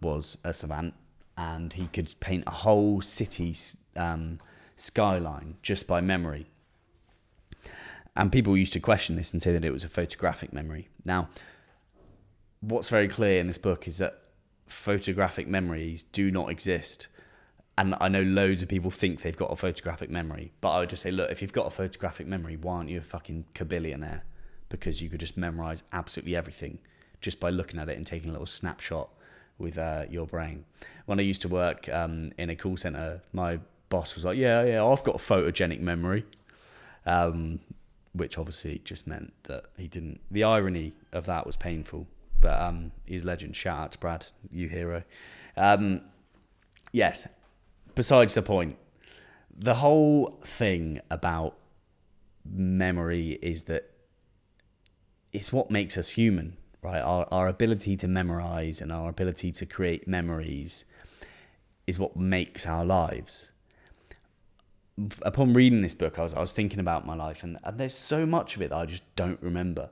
was 0.00 0.36
a 0.44 0.52
savant 0.52 0.94
and 1.36 1.72
he 1.72 1.86
could 1.86 2.12
paint 2.20 2.44
a 2.46 2.50
whole 2.50 3.00
city 3.00 3.56
um, 3.96 4.38
skyline 4.76 5.56
just 5.62 5.86
by 5.86 6.00
memory. 6.00 6.46
And 8.14 8.30
people 8.30 8.56
used 8.58 8.74
to 8.74 8.80
question 8.80 9.16
this 9.16 9.32
and 9.32 9.42
say 9.42 9.52
that 9.52 9.64
it 9.64 9.72
was 9.72 9.84
a 9.84 9.88
photographic 9.88 10.52
memory. 10.52 10.88
Now, 11.04 11.30
what's 12.62 12.88
very 12.88 13.08
clear 13.08 13.38
in 13.40 13.48
this 13.48 13.58
book 13.58 13.86
is 13.86 13.98
that 13.98 14.22
photographic 14.66 15.46
memories 15.46 16.02
do 16.02 16.30
not 16.30 16.50
exist. 16.50 17.08
And 17.76 17.94
I 18.00 18.08
know 18.08 18.22
loads 18.22 18.62
of 18.62 18.68
people 18.68 18.90
think 18.90 19.22
they've 19.22 19.36
got 19.36 19.52
a 19.52 19.56
photographic 19.56 20.08
memory, 20.08 20.52
but 20.60 20.70
I 20.70 20.80
would 20.80 20.90
just 20.90 21.02
say, 21.02 21.10
look, 21.10 21.30
if 21.30 21.42
you've 21.42 21.52
got 21.52 21.66
a 21.66 21.70
photographic 21.70 22.26
memory, 22.26 22.56
why 22.56 22.76
aren't 22.76 22.90
you 22.90 22.98
a 22.98 23.02
fucking 23.02 23.46
kabillionaire? 23.54 24.22
Because 24.68 25.02
you 25.02 25.08
could 25.08 25.20
just 25.20 25.36
memorize 25.36 25.82
absolutely 25.92 26.36
everything 26.36 26.78
just 27.20 27.40
by 27.40 27.50
looking 27.50 27.80
at 27.80 27.88
it 27.88 27.96
and 27.96 28.06
taking 28.06 28.28
a 28.28 28.32
little 28.32 28.46
snapshot 28.46 29.08
with 29.58 29.78
uh, 29.78 30.04
your 30.10 30.26
brain. 30.26 30.64
When 31.06 31.18
I 31.18 31.22
used 31.22 31.42
to 31.42 31.48
work 31.48 31.88
um, 31.88 32.32
in 32.38 32.50
a 32.50 32.56
call 32.56 32.76
center, 32.76 33.22
my 33.32 33.60
boss 33.88 34.14
was 34.14 34.24
like, 34.24 34.36
"Yeah, 34.36 34.64
yeah, 34.64 34.84
I've 34.84 35.04
got 35.04 35.14
a 35.14 35.18
photogenic 35.18 35.80
memory," 35.80 36.24
um, 37.06 37.60
which 38.12 38.38
obviously 38.38 38.80
just 38.84 39.06
meant 39.06 39.32
that 39.44 39.66
he 39.76 39.88
didn't. 39.88 40.20
The 40.30 40.44
irony 40.44 40.94
of 41.12 41.26
that 41.26 41.46
was 41.46 41.56
painful, 41.56 42.06
but 42.42 42.60
um, 42.60 42.92
he's 43.06 43.24
legend. 43.24 43.56
Shout 43.56 43.78
out 43.78 43.92
to 43.92 43.98
Brad, 43.98 44.26
you 44.50 44.68
hero. 44.68 45.02
Um, 45.56 46.02
yes. 46.92 47.26
Besides 47.94 48.34
the 48.34 48.42
point, 48.42 48.76
the 49.50 49.76
whole 49.76 50.38
thing 50.44 51.00
about 51.10 51.56
memory 52.44 53.38
is 53.40 53.64
that 53.64 53.90
it's 55.32 55.52
what 55.52 55.70
makes 55.70 55.96
us 55.96 56.10
human 56.10 56.58
right? 56.82 57.00
Our, 57.00 57.26
our 57.30 57.48
ability 57.48 57.96
to 57.98 58.08
memorize 58.08 58.80
and 58.80 58.92
our 58.92 59.08
ability 59.08 59.52
to 59.52 59.66
create 59.66 60.06
memories 60.06 60.84
is 61.86 61.98
what 61.98 62.16
makes 62.16 62.66
our 62.66 62.84
lives. 62.84 63.52
Upon 65.22 65.54
reading 65.54 65.80
this 65.80 65.94
book, 65.94 66.18
I 66.18 66.22
was, 66.22 66.34
I 66.34 66.40
was 66.40 66.52
thinking 66.52 66.80
about 66.80 67.06
my 67.06 67.14
life, 67.14 67.42
and, 67.42 67.58
and 67.64 67.78
there's 67.78 67.94
so 67.94 68.26
much 68.26 68.56
of 68.56 68.62
it 68.62 68.70
that 68.70 68.76
I 68.76 68.86
just 68.86 69.02
don't 69.16 69.40
remember. 69.40 69.90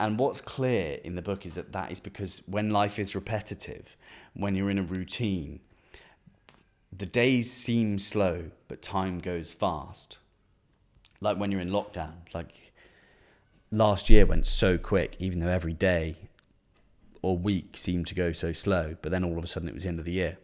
And 0.00 0.18
what's 0.18 0.40
clear 0.40 0.98
in 1.02 1.16
the 1.16 1.22
book 1.22 1.44
is 1.44 1.56
that 1.56 1.72
that 1.72 1.90
is 1.90 1.98
because 1.98 2.42
when 2.46 2.70
life 2.70 2.98
is 2.98 3.14
repetitive, 3.14 3.96
when 4.34 4.54
you're 4.54 4.70
in 4.70 4.78
a 4.78 4.82
routine, 4.82 5.60
the 6.92 7.06
days 7.06 7.52
seem 7.52 7.98
slow, 7.98 8.50
but 8.68 8.80
time 8.80 9.18
goes 9.18 9.52
fast. 9.52 10.18
Like 11.20 11.36
when 11.36 11.50
you're 11.50 11.60
in 11.60 11.70
lockdown, 11.70 12.14
like 12.32 12.72
last 13.72 14.08
year 14.08 14.24
went 14.24 14.46
so 14.46 14.78
quick, 14.78 15.16
even 15.18 15.40
though 15.40 15.48
every 15.48 15.74
day 15.74 16.16
or 17.20 17.36
week 17.36 17.76
seemed 17.76 18.06
to 18.06 18.14
go 18.14 18.30
so 18.30 18.52
slow. 18.52 18.96
But 19.02 19.10
then 19.10 19.24
all 19.24 19.36
of 19.36 19.44
a 19.44 19.48
sudden 19.48 19.68
it 19.68 19.74
was 19.74 19.82
the 19.82 19.88
end 19.88 19.98
of 19.98 20.04
the 20.04 20.12
year. 20.12 20.38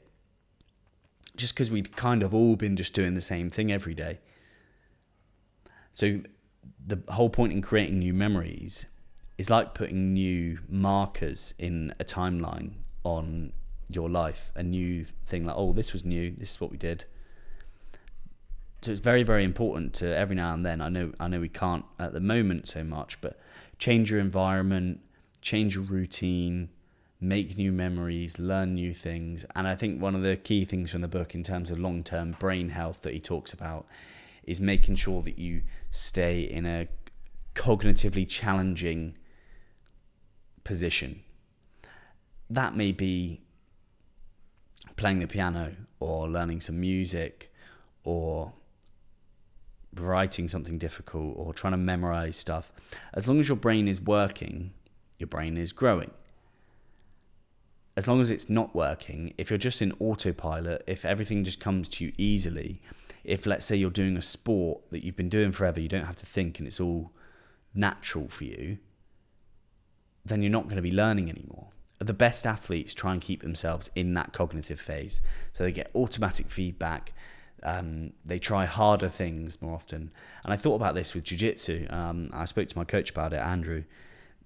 Just 1.36 1.54
because 1.54 1.70
we'd 1.70 1.96
kind 1.96 2.24
of 2.24 2.34
all 2.34 2.56
been 2.56 2.76
just 2.76 2.92
doing 2.92 3.14
the 3.14 3.20
same 3.20 3.50
thing 3.50 3.70
every 3.70 3.94
day. 3.94 4.18
So 5.92 6.20
the 6.84 6.98
whole 7.08 7.30
point 7.30 7.52
in 7.52 7.62
creating 7.62 8.00
new 8.00 8.12
memories 8.12 8.86
is 9.38 9.50
like 9.50 9.74
putting 9.74 10.12
new 10.12 10.58
markers 10.68 11.54
in 11.58 11.94
a 11.98 12.04
timeline 12.04 12.72
on 13.02 13.52
your 13.88 14.08
life. 14.08 14.52
A 14.54 14.62
new 14.62 15.04
thing 15.04 15.44
like, 15.44 15.56
oh, 15.56 15.72
this 15.72 15.92
was 15.92 16.04
new. 16.04 16.34
This 16.36 16.52
is 16.52 16.60
what 16.60 16.70
we 16.70 16.76
did 16.76 17.04
so 18.84 18.92
it's 18.92 19.00
very 19.00 19.22
very 19.22 19.44
important 19.44 19.94
to 19.94 20.14
every 20.14 20.36
now 20.36 20.52
and 20.52 20.64
then 20.64 20.80
i 20.80 20.88
know 20.88 21.10
i 21.18 21.26
know 21.26 21.40
we 21.40 21.48
can't 21.48 21.84
at 21.98 22.12
the 22.12 22.20
moment 22.20 22.68
so 22.68 22.84
much 22.84 23.18
but 23.22 23.38
change 23.78 24.10
your 24.10 24.20
environment 24.20 25.00
change 25.40 25.74
your 25.74 25.84
routine 25.84 26.68
make 27.18 27.56
new 27.56 27.72
memories 27.72 28.38
learn 28.38 28.74
new 28.74 28.92
things 28.92 29.46
and 29.56 29.66
i 29.66 29.74
think 29.74 30.00
one 30.02 30.14
of 30.14 30.22
the 30.22 30.36
key 30.36 30.66
things 30.66 30.90
from 30.90 31.00
the 31.00 31.08
book 31.08 31.34
in 31.34 31.42
terms 31.42 31.70
of 31.70 31.78
long-term 31.78 32.36
brain 32.38 32.68
health 32.68 33.00
that 33.00 33.14
he 33.14 33.20
talks 33.20 33.54
about 33.54 33.86
is 34.42 34.60
making 34.60 34.94
sure 34.94 35.22
that 35.22 35.38
you 35.38 35.62
stay 35.90 36.42
in 36.42 36.66
a 36.66 36.86
cognitively 37.54 38.28
challenging 38.28 39.16
position 40.64 41.22
that 42.50 42.76
may 42.76 42.92
be 42.92 43.40
playing 44.96 45.18
the 45.18 45.26
piano 45.26 45.72
or 46.00 46.28
learning 46.28 46.60
some 46.60 46.80
music 46.80 47.52
or 48.04 48.52
writing 49.94 50.48
something 50.48 50.78
difficult 50.78 51.34
or 51.36 51.52
trying 51.52 51.72
to 51.72 51.78
memorize 51.78 52.36
stuff, 52.36 52.72
as 53.12 53.28
long 53.28 53.40
as 53.40 53.48
your 53.48 53.56
brain 53.56 53.88
is 53.88 54.00
working, 54.00 54.72
your 55.18 55.26
brain 55.26 55.56
is 55.56 55.72
growing. 55.72 56.10
As 57.96 58.08
long 58.08 58.20
as 58.20 58.28
it's 58.28 58.50
not 58.50 58.74
working, 58.74 59.32
if 59.38 59.50
you're 59.50 59.58
just 59.58 59.80
in 59.80 59.92
autopilot, 60.00 60.82
if 60.86 61.04
everything 61.04 61.44
just 61.44 61.60
comes 61.60 61.88
to 61.90 62.04
you 62.04 62.12
easily, 62.18 62.82
if 63.22 63.46
let's 63.46 63.64
say 63.64 63.76
you're 63.76 63.90
doing 63.90 64.16
a 64.16 64.22
sport 64.22 64.82
that 64.90 65.04
you've 65.04 65.16
been 65.16 65.28
doing 65.28 65.52
forever, 65.52 65.80
you 65.80 65.88
don't 65.88 66.04
have 66.04 66.16
to 66.16 66.26
think 66.26 66.58
and 66.58 66.66
it's 66.66 66.80
all 66.80 67.12
natural 67.72 68.28
for 68.28 68.44
you, 68.44 68.78
then 70.24 70.42
you're 70.42 70.50
not 70.50 70.64
going 70.64 70.76
to 70.76 70.82
be 70.82 70.92
learning 70.92 71.28
anymore. 71.28 71.68
The 71.98 72.12
best 72.12 72.46
athletes 72.46 72.92
try 72.94 73.12
and 73.12 73.20
keep 73.20 73.42
themselves 73.42 73.90
in 73.94 74.14
that 74.14 74.32
cognitive 74.32 74.80
phase. 74.80 75.20
So 75.52 75.64
they 75.64 75.72
get 75.72 75.90
automatic 75.94 76.50
feedback 76.50 77.12
um, 77.64 78.12
they 78.24 78.38
try 78.38 78.66
harder 78.66 79.08
things 79.08 79.60
more 79.60 79.74
often. 79.74 80.12
And 80.44 80.52
I 80.52 80.56
thought 80.56 80.74
about 80.74 80.94
this 80.94 81.14
with 81.14 81.24
jiu 81.24 81.38
jitsu. 81.38 81.86
Um, 81.90 82.30
I 82.32 82.44
spoke 82.44 82.68
to 82.68 82.78
my 82.78 82.84
coach 82.84 83.10
about 83.10 83.32
it, 83.32 83.38
Andrew, 83.38 83.84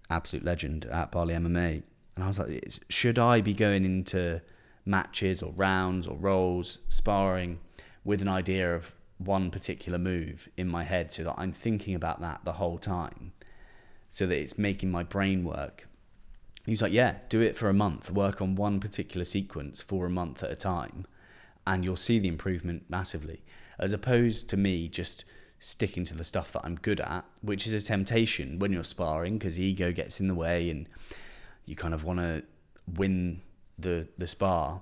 absolute 0.08 0.44
legend 0.44 0.86
at 0.86 1.10
Bali 1.10 1.34
MMA. 1.34 1.82
And 2.14 2.24
I 2.24 2.28
was 2.28 2.38
like, 2.38 2.72
should 2.88 3.18
I 3.18 3.40
be 3.40 3.52
going 3.52 3.84
into 3.84 4.40
matches 4.86 5.42
or 5.42 5.52
rounds 5.52 6.06
or 6.06 6.16
rolls, 6.16 6.78
sparring 6.88 7.58
with 8.04 8.22
an 8.22 8.28
idea 8.28 8.74
of 8.74 8.94
one 9.18 9.50
particular 9.50 9.98
move 9.98 10.48
in 10.56 10.68
my 10.68 10.84
head 10.84 11.12
so 11.12 11.24
that 11.24 11.34
I'm 11.36 11.52
thinking 11.52 11.96
about 11.96 12.20
that 12.20 12.40
the 12.44 12.52
whole 12.52 12.78
time 12.78 13.32
so 14.10 14.26
that 14.26 14.38
it's 14.38 14.58
making 14.58 14.90
my 14.90 15.02
brain 15.02 15.44
work? 15.44 15.86
He 16.64 16.72
was 16.72 16.82
like, 16.82 16.92
yeah, 16.92 17.16
do 17.28 17.40
it 17.40 17.56
for 17.56 17.68
a 17.68 17.74
month, 17.74 18.10
work 18.10 18.42
on 18.42 18.54
one 18.54 18.78
particular 18.80 19.24
sequence 19.24 19.80
for 19.80 20.06
a 20.06 20.10
month 20.10 20.42
at 20.42 20.50
a 20.50 20.56
time 20.56 21.06
and 21.68 21.84
you'll 21.84 21.96
see 21.96 22.18
the 22.18 22.28
improvement 22.28 22.84
massively. 22.88 23.42
As 23.78 23.92
opposed 23.92 24.48
to 24.48 24.56
me 24.56 24.88
just 24.88 25.26
sticking 25.60 26.04
to 26.06 26.16
the 26.16 26.24
stuff 26.24 26.50
that 26.52 26.62
I'm 26.64 26.76
good 26.76 26.98
at, 27.00 27.26
which 27.42 27.66
is 27.66 27.74
a 27.74 27.80
temptation 27.80 28.58
when 28.58 28.72
you're 28.72 28.84
sparring 28.84 29.36
because 29.36 29.60
ego 29.60 29.92
gets 29.92 30.18
in 30.18 30.28
the 30.28 30.34
way 30.34 30.70
and 30.70 30.88
you 31.66 31.76
kind 31.76 31.92
of 31.92 32.04
want 32.04 32.20
to 32.20 32.42
win 32.86 33.42
the 33.78 34.08
the 34.16 34.26
spar 34.26 34.80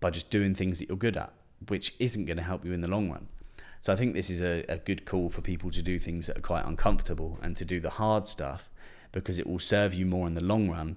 by 0.00 0.08
just 0.08 0.30
doing 0.30 0.54
things 0.54 0.78
that 0.78 0.88
you're 0.88 0.96
good 0.96 1.18
at, 1.18 1.32
which 1.68 1.94
isn't 1.98 2.24
going 2.24 2.38
to 2.38 2.42
help 2.42 2.64
you 2.64 2.72
in 2.72 2.80
the 2.80 2.88
long 2.88 3.10
run. 3.10 3.28
So 3.84 3.92
I 3.92 3.96
think 3.96 4.14
this 4.14 4.30
is 4.30 4.40
a, 4.40 4.64
a 4.66 4.78
good 4.78 5.04
call 5.04 5.28
for 5.28 5.42
people 5.42 5.70
to 5.70 5.82
do 5.82 5.98
things 5.98 6.26
that 6.26 6.38
are 6.38 6.40
quite 6.40 6.64
uncomfortable 6.64 7.38
and 7.42 7.54
to 7.58 7.66
do 7.66 7.80
the 7.80 7.90
hard 7.90 8.26
stuff 8.26 8.70
because 9.12 9.38
it 9.38 9.46
will 9.46 9.58
serve 9.58 9.92
you 9.92 10.06
more 10.06 10.26
in 10.26 10.32
the 10.32 10.40
long 10.40 10.70
run 10.70 10.96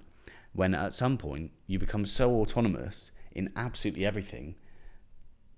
when 0.53 0.73
at 0.73 0.93
some 0.93 1.17
point 1.17 1.51
you 1.65 1.79
become 1.79 2.05
so 2.05 2.35
autonomous 2.35 3.11
in 3.33 3.51
absolutely 3.57 4.05
everything 4.05 4.55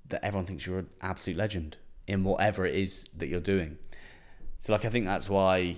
that 0.07 0.25
everyone 0.25 0.47
thinks 0.47 0.65
you're 0.65 0.79
an 0.79 0.89
absolute 1.01 1.37
legend 1.37 1.77
in 2.07 2.23
whatever 2.23 2.65
it 2.65 2.73
is 2.73 3.07
that 3.15 3.27
you're 3.27 3.39
doing. 3.39 3.77
So 4.57 4.73
like 4.73 4.83
I 4.83 4.89
think 4.89 5.05
that's 5.05 5.29
why 5.29 5.75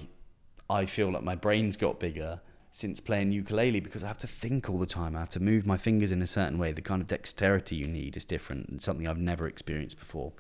I 0.70 0.86
feel 0.86 1.12
like 1.12 1.24
my 1.24 1.36
brain's 1.36 1.76
got 1.76 2.00
bigger 2.00 2.40
since 2.72 3.02
playing 3.02 3.34
ukulele 3.34 3.82
because 3.82 4.06
I 4.06 4.08
have 4.08 4.20
to 4.20 4.28
think 4.28 4.70
all 4.70 4.80
the 4.80 4.86
time. 4.86 5.18
I 5.18 5.20
have 5.20 5.28
to 5.32 5.42
move 5.42 5.66
my 5.66 5.76
fingers 5.76 6.14
in 6.14 6.22
a 6.22 6.28
certain 6.28 6.58
way. 6.58 6.72
The 6.72 6.82
kind 6.82 7.02
of 7.02 7.10
dexterity 7.10 7.76
you 7.76 7.90
need 7.90 8.16
is 8.16 8.24
different 8.24 8.70
and 8.70 8.82
something 8.82 9.06
I've 9.06 9.18
never 9.18 9.50
experienced 9.50 10.00
before. 10.00 10.32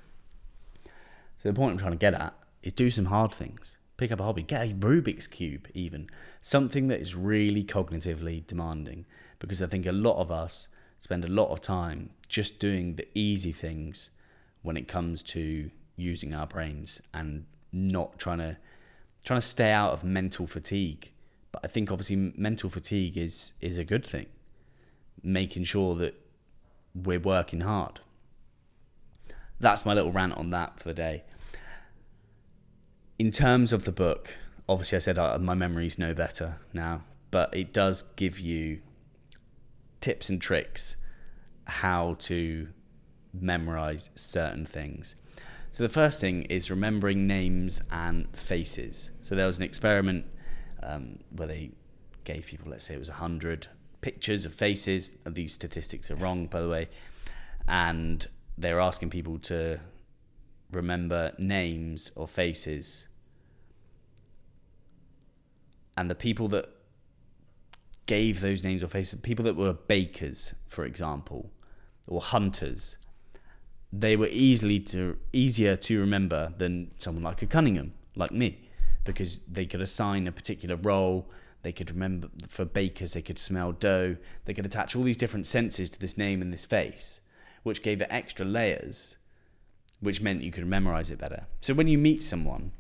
So 1.41 1.49
the 1.49 1.55
point 1.55 1.71
I'm 1.71 1.77
trying 1.79 1.93
to 1.93 1.97
get 1.97 2.13
at 2.13 2.35
is 2.61 2.71
do 2.71 2.91
some 2.91 3.05
hard 3.05 3.31
things. 3.31 3.75
Pick 3.97 4.11
up 4.11 4.19
a 4.19 4.23
hobby, 4.23 4.43
get 4.43 4.61
a 4.61 4.73
Rubik's 4.75 5.25
cube 5.25 5.67
even. 5.73 6.07
Something 6.39 6.87
that 6.89 7.01
is 7.01 7.15
really 7.15 7.63
cognitively 7.63 8.45
demanding 8.45 9.07
because 9.39 9.59
I 9.59 9.65
think 9.65 9.87
a 9.87 9.91
lot 9.91 10.21
of 10.21 10.31
us 10.31 10.67
spend 10.99 11.25
a 11.25 11.27
lot 11.27 11.49
of 11.49 11.59
time 11.59 12.11
just 12.27 12.59
doing 12.59 12.95
the 12.95 13.07
easy 13.15 13.51
things 13.51 14.11
when 14.61 14.77
it 14.77 14.87
comes 14.87 15.23
to 15.23 15.71
using 15.95 16.35
our 16.35 16.45
brains 16.45 17.01
and 17.11 17.45
not 17.71 18.19
trying 18.19 18.37
to 18.37 18.57
trying 19.25 19.41
to 19.41 19.47
stay 19.47 19.71
out 19.71 19.93
of 19.93 20.03
mental 20.03 20.45
fatigue. 20.45 21.11
But 21.51 21.61
I 21.63 21.67
think 21.69 21.91
obviously 21.91 22.17
mental 22.17 22.69
fatigue 22.69 23.17
is 23.17 23.53
is 23.59 23.79
a 23.79 23.83
good 23.83 24.05
thing. 24.05 24.27
Making 25.23 25.63
sure 25.63 25.95
that 25.95 26.13
we're 26.93 27.19
working 27.19 27.61
hard. 27.61 27.99
That's 29.61 29.85
my 29.85 29.93
little 29.93 30.11
rant 30.11 30.33
on 30.33 30.49
that 30.49 30.77
for 30.79 30.85
the 30.85 30.93
day. 30.93 31.23
In 33.17 33.31
terms 33.31 33.71
of 33.71 33.85
the 33.85 33.91
book, 33.91 34.35
obviously 34.67 34.97
I 34.97 34.99
said 34.99 35.17
uh, 35.17 35.37
my 35.39 35.53
memories 35.53 35.97
know 35.97 36.13
better 36.13 36.57
now 36.73 37.03
but 37.31 37.55
it 37.55 37.73
does 37.73 38.03
give 38.17 38.39
you 38.39 38.81
tips 40.01 40.29
and 40.29 40.39
tricks 40.39 40.97
how 41.65 42.15
to 42.19 42.67
memorize 43.33 44.09
certain 44.15 44.65
things. 44.65 45.15
So 45.71 45.83
the 45.83 45.89
first 45.89 46.19
thing 46.19 46.43
is 46.43 46.69
remembering 46.69 47.25
names 47.25 47.81
and 47.89 48.27
faces. 48.35 49.11
So 49.21 49.35
there 49.35 49.47
was 49.47 49.57
an 49.57 49.63
experiment 49.63 50.25
um, 50.83 51.19
where 51.33 51.47
they 51.47 51.71
gave 52.25 52.45
people, 52.45 52.69
let's 52.69 52.83
say 52.83 52.95
it 52.95 52.99
was 52.99 53.09
100 53.09 53.67
pictures 54.01 54.43
of 54.43 54.53
faces. 54.53 55.17
These 55.25 55.53
statistics 55.53 56.11
are 56.11 56.15
wrong, 56.15 56.47
by 56.47 56.59
the 56.59 56.67
way. 56.67 56.89
And 57.69 58.27
they 58.61 58.73
were 58.73 58.81
asking 58.81 59.09
people 59.09 59.39
to 59.39 59.79
remember 60.71 61.33
names 61.37 62.11
or 62.15 62.27
faces. 62.27 63.07
And 65.97 66.09
the 66.09 66.15
people 66.15 66.47
that 66.49 66.69
gave 68.05 68.41
those 68.41 68.63
names 68.63 68.83
or 68.83 68.87
faces, 68.87 69.19
people 69.21 69.43
that 69.45 69.55
were 69.55 69.73
bakers, 69.73 70.53
for 70.67 70.85
example, 70.85 71.51
or 72.07 72.21
hunters, 72.21 72.97
they 73.93 74.15
were 74.15 74.29
easily 74.31 74.79
to 74.79 75.17
easier 75.33 75.75
to 75.75 75.99
remember 75.99 76.53
than 76.57 76.91
someone 76.97 77.23
like 77.23 77.41
a 77.41 77.45
Cunningham, 77.45 77.93
like 78.15 78.31
me, 78.31 78.69
because 79.03 79.39
they 79.49 79.65
could 79.65 79.81
assign 79.81 80.27
a 80.27 80.31
particular 80.31 80.75
role. 80.75 81.29
They 81.63 81.71
could 81.71 81.91
remember 81.91 82.29
for 82.47 82.65
bakers, 82.65 83.13
they 83.13 83.21
could 83.21 83.37
smell 83.37 83.71
dough. 83.71 84.15
They 84.45 84.53
could 84.53 84.65
attach 84.65 84.95
all 84.95 85.03
these 85.03 85.17
different 85.17 85.45
senses 85.45 85.89
to 85.91 85.99
this 85.99 86.17
name 86.17 86.41
and 86.41 86.51
this 86.51 86.65
face, 86.65 87.21
which 87.63 87.83
gave 87.83 88.01
it 88.01 88.07
extra 88.09 88.45
layers, 88.45 89.17
which 89.99 90.21
meant 90.21 90.43
you 90.43 90.51
could 90.51 90.65
memorize 90.65 91.09
it 91.09 91.19
better. 91.19 91.45
So 91.61 91.73
when 91.73 91.87
you 91.87 91.97
meet 91.97 92.23
someone 92.23 92.71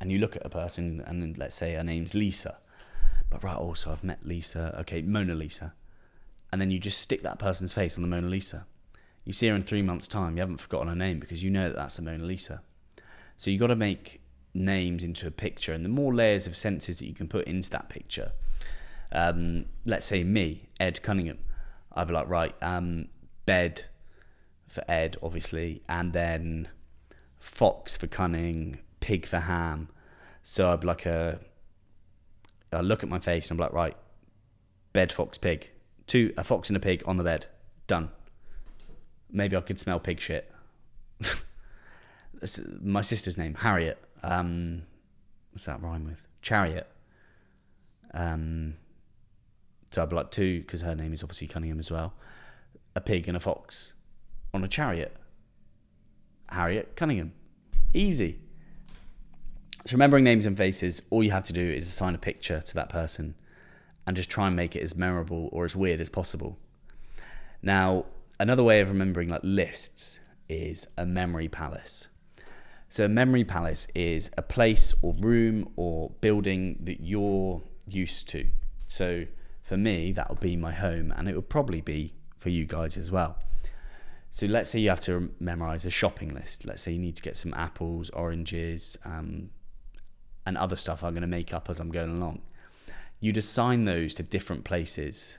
and 0.00 0.10
you 0.10 0.18
look 0.18 0.36
at 0.36 0.44
a 0.44 0.50
person, 0.50 1.02
and 1.06 1.36
let's 1.38 1.54
say 1.54 1.74
her 1.74 1.84
name's 1.84 2.14
Lisa, 2.14 2.58
but 3.30 3.42
right, 3.42 3.56
also 3.56 3.92
I've 3.92 4.04
met 4.04 4.26
Lisa, 4.26 4.76
okay, 4.80 5.02
Mona 5.02 5.34
Lisa, 5.34 5.74
and 6.52 6.60
then 6.60 6.70
you 6.70 6.78
just 6.78 7.00
stick 7.00 7.22
that 7.22 7.38
person's 7.38 7.72
face 7.72 7.96
on 7.96 8.02
the 8.02 8.08
Mona 8.08 8.28
Lisa 8.28 8.66
you 9.24 9.32
see 9.32 9.48
her 9.48 9.54
in 9.54 9.62
three 9.62 9.82
months' 9.82 10.06
time, 10.06 10.36
you 10.36 10.40
haven't 10.40 10.58
forgotten 10.58 10.88
her 10.88 10.94
name 10.94 11.18
because 11.18 11.42
you 11.42 11.50
know 11.50 11.68
that 11.68 11.76
that's 11.76 11.96
the 11.96 12.02
Mona 12.02 12.24
Lisa. 12.24 12.62
So 13.36 13.50
you've 13.50 13.60
got 13.60 13.68
to 13.68 13.76
make 13.76 14.20
names 14.52 15.02
into 15.02 15.26
a 15.26 15.30
picture, 15.30 15.72
and 15.72 15.84
the 15.84 15.88
more 15.88 16.14
layers 16.14 16.46
of 16.46 16.56
senses 16.56 16.98
that 16.98 17.06
you 17.06 17.14
can 17.14 17.26
put 17.26 17.46
into 17.46 17.70
that 17.70 17.88
picture. 17.88 18.32
Um, 19.10 19.66
let's 19.84 20.06
say 20.06 20.24
me, 20.24 20.68
Ed 20.78 21.02
Cunningham, 21.02 21.38
I'd 21.92 22.08
be 22.08 22.14
like, 22.14 22.28
right, 22.28 22.54
um, 22.62 23.08
bed 23.46 23.84
for 24.66 24.84
Ed, 24.88 25.16
obviously, 25.22 25.82
and 25.88 26.12
then 26.12 26.68
fox 27.38 27.96
for 27.96 28.06
cunning, 28.06 28.78
pig 29.00 29.26
for 29.26 29.40
ham. 29.40 29.88
So 30.42 30.72
I'd 30.72 30.84
like 30.84 31.06
a, 31.06 31.40
I 32.72 32.80
look 32.80 33.02
at 33.02 33.08
my 33.08 33.18
face 33.18 33.50
and 33.50 33.58
I'm 33.58 33.64
like, 33.64 33.72
right, 33.72 33.96
bed, 34.92 35.12
fox, 35.12 35.38
pig, 35.38 35.70
two, 36.06 36.32
a 36.36 36.44
fox 36.44 36.68
and 36.68 36.76
a 36.76 36.80
pig 36.80 37.02
on 37.06 37.16
the 37.16 37.24
bed, 37.24 37.46
done 37.86 38.10
maybe 39.34 39.56
I 39.56 39.60
could 39.60 39.78
smell 39.78 40.00
pig 40.00 40.20
shit. 40.20 40.50
My 42.80 43.02
sister's 43.02 43.36
name, 43.36 43.54
Harriet. 43.54 43.98
Um, 44.22 44.84
what's 45.52 45.66
that 45.66 45.82
rhyme 45.82 46.06
with? 46.06 46.22
Chariot. 46.40 46.86
Um, 48.14 48.76
so 49.90 50.02
I'd 50.02 50.12
like 50.12 50.30
two, 50.30 50.60
because 50.60 50.82
her 50.82 50.94
name 50.94 51.12
is 51.12 51.22
obviously 51.22 51.48
Cunningham 51.48 51.80
as 51.80 51.90
well. 51.90 52.14
A 52.96 53.00
pig 53.00 53.26
and 53.28 53.36
a 53.36 53.40
fox 53.40 53.92
on 54.52 54.62
a 54.62 54.68
chariot. 54.68 55.16
Harriet 56.50 56.94
Cunningham. 56.96 57.32
Easy. 57.92 58.38
So 59.86 59.92
remembering 59.92 60.24
names 60.24 60.46
and 60.46 60.56
faces, 60.56 61.02
all 61.10 61.22
you 61.22 61.32
have 61.32 61.44
to 61.44 61.52
do 61.52 61.68
is 61.68 61.88
assign 61.88 62.14
a 62.14 62.18
picture 62.18 62.60
to 62.60 62.74
that 62.74 62.88
person 62.88 63.34
and 64.06 64.16
just 64.16 64.30
try 64.30 64.46
and 64.46 64.56
make 64.56 64.76
it 64.76 64.82
as 64.82 64.94
memorable 64.94 65.48
or 65.52 65.64
as 65.64 65.74
weird 65.74 66.00
as 66.00 66.08
possible. 66.08 66.58
Now, 67.62 68.06
another 68.38 68.62
way 68.62 68.80
of 68.80 68.88
remembering 68.88 69.28
like 69.28 69.40
lists 69.42 70.20
is 70.48 70.86
a 70.96 71.04
memory 71.04 71.48
palace. 71.48 72.08
So 72.88 73.06
a 73.06 73.08
memory 73.08 73.44
palace 73.44 73.88
is 73.94 74.30
a 74.38 74.42
place 74.42 74.94
or 75.02 75.14
room 75.20 75.68
or 75.76 76.10
building 76.20 76.78
that 76.84 77.00
you're 77.00 77.62
used 77.88 78.28
to. 78.28 78.46
So 78.86 79.24
for 79.62 79.76
me, 79.76 80.12
that 80.12 80.30
would 80.30 80.40
be 80.40 80.56
my 80.56 80.72
home, 80.72 81.12
and 81.16 81.28
it 81.28 81.34
would 81.34 81.48
probably 81.48 81.80
be 81.80 82.14
for 82.44 82.50
you 82.50 82.66
guys 82.66 82.98
as 82.98 83.10
well. 83.10 83.38
So 84.30 84.44
let's 84.44 84.68
say 84.68 84.78
you 84.78 84.90
have 84.90 85.00
to 85.00 85.30
memorize 85.40 85.86
a 85.86 85.90
shopping 85.90 86.34
list. 86.34 86.66
Let's 86.66 86.82
say 86.82 86.92
you 86.92 86.98
need 86.98 87.16
to 87.16 87.22
get 87.22 87.38
some 87.38 87.54
apples, 87.54 88.10
oranges, 88.10 88.98
um, 89.02 89.48
and 90.44 90.58
other 90.58 90.76
stuff 90.76 91.02
I'm 91.02 91.14
going 91.14 91.22
to 91.22 91.26
make 91.26 91.54
up 91.54 91.70
as 91.70 91.80
I'm 91.80 91.90
going 91.90 92.10
along. 92.10 92.42
You'd 93.18 93.38
assign 93.38 93.86
those 93.86 94.12
to 94.16 94.22
different 94.22 94.64
places 94.64 95.38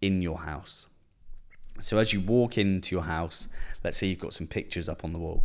in 0.00 0.22
your 0.22 0.38
house. 0.42 0.86
So 1.80 1.98
as 1.98 2.12
you 2.12 2.20
walk 2.20 2.56
into 2.56 2.94
your 2.94 3.04
house, 3.04 3.48
let's 3.82 3.98
say 3.98 4.06
you've 4.06 4.20
got 4.20 4.32
some 4.32 4.46
pictures 4.46 4.88
up 4.88 5.02
on 5.02 5.12
the 5.12 5.18
wall. 5.18 5.42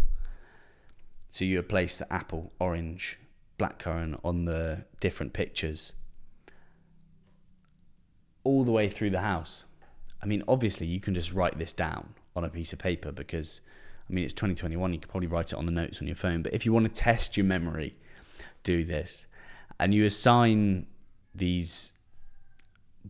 So 1.30 1.46
you 1.46 1.60
place 1.64 1.98
the 1.98 2.14
apple, 2.14 2.52
orange, 2.60 3.18
blackcurrant 3.58 4.20
on 4.24 4.46
the 4.46 4.86
different 5.00 5.34
pictures 5.34 5.94
all 8.44 8.64
the 8.64 8.72
way 8.72 8.88
through 8.88 9.10
the 9.10 9.22
house. 9.22 9.66
I 10.22 10.26
mean, 10.26 10.44
obviously, 10.48 10.88
you 10.88 11.00
can 11.00 11.14
just 11.14 11.34
write 11.34 11.58
this 11.58 11.74
down 11.74 12.14
on 12.36 12.44
a 12.44 12.50
piece 12.50 12.74
of 12.74 12.80
paper 12.80 13.12
because, 13.12 13.62
I 14.10 14.14
mean, 14.14 14.24
it's 14.24 14.34
2021. 14.34 14.94
You 14.94 15.00
could 15.00 15.10
probably 15.10 15.28
write 15.28 15.52
it 15.52 15.56
on 15.56 15.66
the 15.66 15.72
notes 15.72 16.02
on 16.02 16.08
your 16.08 16.16
phone. 16.16 16.42
But 16.42 16.54
if 16.54 16.66
you 16.66 16.74
want 16.74 16.86
to 16.86 17.02
test 17.02 17.38
your 17.38 17.46
memory, 17.46 17.96
do 18.64 18.84
this. 18.84 19.28
And 19.80 19.94
you 19.94 20.06
assign 20.06 20.88
these, 21.34 21.94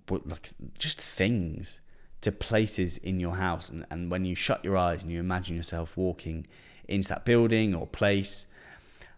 like, 0.09 0.49
just 0.77 0.99
things 0.99 1.81
to 2.21 2.31
places 2.31 2.97
in 2.97 3.19
your 3.19 3.35
house. 3.35 3.69
And, 3.69 3.85
and 3.89 4.09
when 4.09 4.25
you 4.25 4.35
shut 4.35 4.63
your 4.63 4.77
eyes 4.77 5.03
and 5.03 5.11
you 5.11 5.19
imagine 5.19 5.55
yourself 5.55 5.95
walking 5.95 6.47
into 6.87 7.09
that 7.09 7.25
building 7.25 7.73
or 7.75 7.87
place 7.87 8.47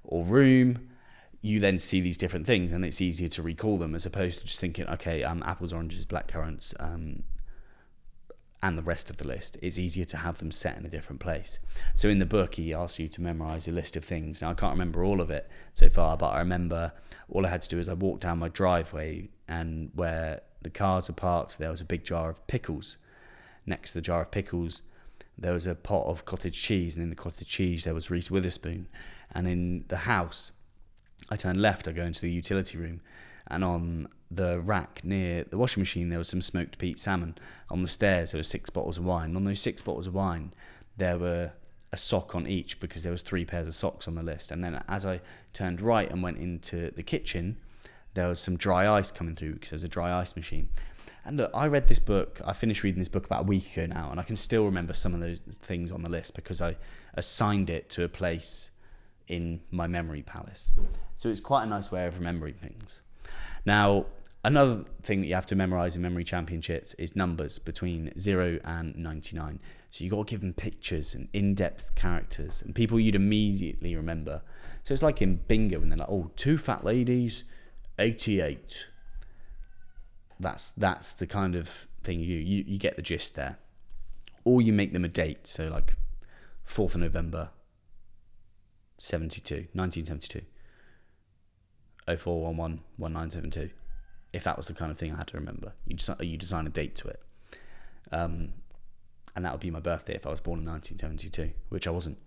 or 0.04 0.24
room, 0.24 0.90
you 1.42 1.60
then 1.60 1.80
see 1.80 2.02
these 2.02 2.18
different 2.18 2.46
things 2.46 2.72
and 2.72 2.84
it's 2.84 3.00
easier 3.00 3.28
to 3.30 3.42
recall 3.42 3.78
them 3.78 3.96
as 3.96 4.06
opposed 4.06 4.40
to 4.40 4.46
just 4.46 4.60
thinking, 4.60 4.88
okay, 4.88 5.24
um, 5.24 5.44
apples, 5.46 5.72
oranges, 5.72 6.06
black 6.06 6.28
currants, 6.28 6.74
um, 6.80 7.24
and 8.64 8.78
the 8.78 8.84
rest 8.84 9.10
of 9.10 9.18
the 9.18 9.28
list. 9.28 9.58
It's 9.62 9.78
easier 9.78 10.06
to 10.06 10.18
have 10.18 10.40
them 10.40 10.52
set 10.52 10.78
in 10.78 10.86
a 10.86 10.90
different 10.90 11.20
place. 11.20 11.60
So 11.94 12.10
in 12.10 12.20
the 12.20 12.26
book, 12.26 12.56
he 12.56 12.74
asks 12.74 12.98
you 13.00 13.08
to 13.10 13.22
memorize 13.22 13.68
a 13.68 13.72
list 13.72 13.96
of 13.96 14.04
things. 14.04 14.42
Now, 14.42 14.52
I 14.52 14.54
can't 14.56 14.74
remember 14.74 15.04
all 15.04 15.22
of 15.22 15.30
it 15.30 15.50
so 15.74 15.90
far, 15.90 16.18
but 16.18 16.30
I 16.30 16.40
remember 16.40 16.92
all 17.30 17.46
I 17.46 17.50
had 17.50 17.62
to 17.62 17.70
do 17.70 17.80
is 17.80 17.88
I 17.88 17.94
walked 17.94 18.22
down 18.22 18.40
my 18.40 18.50
driveway 18.50 19.30
and 19.48 19.92
where 19.94 20.42
the 20.62 20.70
cars 20.70 21.08
were 21.08 21.14
parked, 21.14 21.58
there 21.58 21.70
was 21.70 21.82
a 21.82 21.86
big 21.86 22.04
jar 22.04 22.30
of 22.30 22.46
pickles. 22.48 22.98
Next 23.66 23.92
to 23.92 24.00
the 24.00 24.02
jar 24.02 24.22
of 24.22 24.32
pickles, 24.32 24.82
there 25.38 25.54
was 25.54 25.68
a 25.68 25.76
pot 25.76 26.06
of 26.08 26.26
cottage 26.26 26.60
cheese, 26.60 26.96
and 26.96 27.04
in 27.04 27.10
the 27.10 27.16
cottage 27.16 27.48
cheese, 27.48 27.84
there 27.84 27.94
was 27.94 28.10
Reese 28.10 28.32
Witherspoon. 28.32 28.88
And 29.32 29.48
in 29.48 29.86
the 29.88 29.98
house, 29.98 30.52
I 31.30 31.36
turn 31.36 31.62
left, 31.62 31.88
I 31.88 31.92
go 31.92 32.04
into 32.04 32.22
the 32.22 32.32
utility 32.32 32.78
room, 32.78 33.02
and 33.48 33.64
on 33.64 34.08
the 34.30 34.60
rack 34.60 35.02
near 35.04 35.44
the 35.46 35.58
washing 35.58 35.82
machine, 35.82 36.10
there 36.10 36.18
was 36.18 36.28
some 36.28 36.42
smoked 36.42 36.78
peat 36.78 37.00
salmon. 37.00 37.38
On 37.70 37.82
the 37.82 37.88
stairs, 37.88 38.32
there 38.32 38.40
were 38.40 38.44
six 38.44 38.70
bottles 38.70 38.98
of 38.98 39.06
wine. 39.06 39.36
On 39.36 39.44
those 39.44 39.62
six 39.62 39.82
bottles 39.82 40.08
of 40.08 40.14
wine, 40.14 40.54
there 40.98 41.18
were 41.18 41.52
a 41.92 41.98
sock 41.98 42.36
on 42.36 42.46
each 42.48 42.80
because 42.80 43.04
there 43.04 43.12
was 43.12 43.22
three 43.22 43.46
pairs 43.46 43.68
of 43.68 43.76
socks 43.76 44.08
on 44.08 44.16
the 44.16 44.24
list. 44.24 44.52
And 44.52 44.64
then 44.64 44.84
as 44.88 45.06
I 45.06 45.22
turned 45.54 45.82
right 45.82 46.10
and 46.10 46.22
went 46.22 46.38
into 46.38 46.92
the 46.92 47.04
kitchen, 47.04 47.58
there 48.14 48.28
was 48.28 48.40
some 48.40 48.58
dry 48.58 48.98
ice 48.98 49.12
coming 49.12 49.36
through 49.36 49.54
because 49.54 49.70
there 49.70 49.78
was 49.78 49.84
a 49.84 49.90
dry 49.90 50.20
ice 50.20 50.36
machine. 50.36 50.70
And 51.24 51.38
look, 51.38 51.52
I 51.54 51.68
read 51.68 51.88
this 51.88 52.00
book. 52.00 52.42
I 52.46 52.54
finished 52.54 52.84
reading 52.84 53.00
this 53.00 53.10
book 53.10 53.26
about 53.26 53.42
a 53.42 53.48
week 53.48 53.76
ago 53.76 53.86
now, 53.86 54.10
and 54.12 54.20
I 54.20 54.24
can 54.24 54.38
still 54.38 54.64
remember 54.64 54.94
some 54.94 55.14
of 55.14 55.20
those 55.20 55.40
things 55.40 55.92
on 55.92 56.02
the 56.02 56.10
list 56.10 56.36
because 56.36 56.62
I 56.62 56.78
assigned 57.16 57.70
it 57.70 57.90
to 57.92 58.04
a 58.04 58.08
place 58.08 58.72
in 59.28 59.60
my 59.70 59.88
memory 59.88 60.22
palace. 60.22 60.72
So 61.18 61.28
it's 61.30 61.42
quite 61.42 61.64
a 61.64 61.66
nice 61.66 61.92
way 61.92 62.06
of 62.08 62.18
remembering 62.18 62.54
things. 62.54 63.02
Now, 63.66 64.06
another 64.48 64.86
thing 65.02 65.20
that 65.22 65.28
you 65.28 65.36
have 65.36 65.46
to 65.46 65.56
memorize 65.56 65.96
in 65.96 66.02
memory 66.02 66.24
championships 66.24 66.94
is 66.94 67.16
numbers 67.16 67.60
between 67.60 68.18
0 68.18 68.60
and 68.64 68.96
99. 68.96 69.60
So 69.90 70.04
you've 70.04 70.12
got 70.12 70.26
to 70.26 70.32
give 70.32 70.42
them 70.42 70.54
pictures 70.54 71.14
and 71.14 71.28
in-depth 71.34 71.96
characters 71.96 72.62
and 72.62 72.74
people 72.74 73.00
you'd 73.00 73.16
immediately 73.16 73.96
remember. 73.96 74.42
So 74.84 74.94
it's 74.94 75.04
like 75.04 75.22
in 75.22 75.36
bingo 75.48 75.80
when 75.80 75.90
they're 75.90 75.98
like, 75.98 76.10
"Oh, 76.10 76.32
two 76.36 76.58
fat 76.58 76.86
ladies 76.86 77.44
88. 78.00 78.88
That's 80.40 80.72
that's 80.72 81.14
the 81.14 81.28
kind 81.28 81.56
of 81.56 81.88
thing 82.04 82.20
you 82.20 82.38
you 82.38 82.64
you 82.66 82.78
get 82.78 82.96
the 82.96 83.02
gist 83.02 83.36
there. 83.36 83.58
Or 84.46 84.62
you 84.62 84.72
make 84.72 84.94
them 84.94 85.04
a 85.04 85.10
date, 85.10 85.46
so 85.46 85.68
like 85.68 85.96
4th 86.66 86.96
of 86.96 87.02
November 87.02 87.50
72, 88.98 89.68
1972. 89.74 90.46
0411 92.06 92.82
1972. 92.96 93.74
If 94.38 94.44
that 94.44 94.56
was 94.56 94.68
the 94.68 94.76
kind 94.76 94.92
of 94.92 95.00
thing 95.00 95.12
I 95.12 95.18
had 95.18 95.28
to 95.30 95.38
remember, 95.38 95.74
you 95.88 95.96
design, 95.96 96.18
you 96.22 96.38
design 96.38 96.68
a 96.68 96.70
date 96.70 96.94
to 96.98 97.08
it. 97.08 97.24
Um, 98.12 98.54
and 99.36 99.44
that 99.44 99.52
would 99.52 99.62
be 99.62 99.72
my 99.72 99.80
birthday 99.80 100.14
if 100.14 100.28
I 100.28 100.30
was 100.30 100.40
born 100.40 100.60
in 100.60 100.66
1972, 100.66 101.54
which 101.70 101.88
I 101.88 101.90
wasn't. 101.90 102.20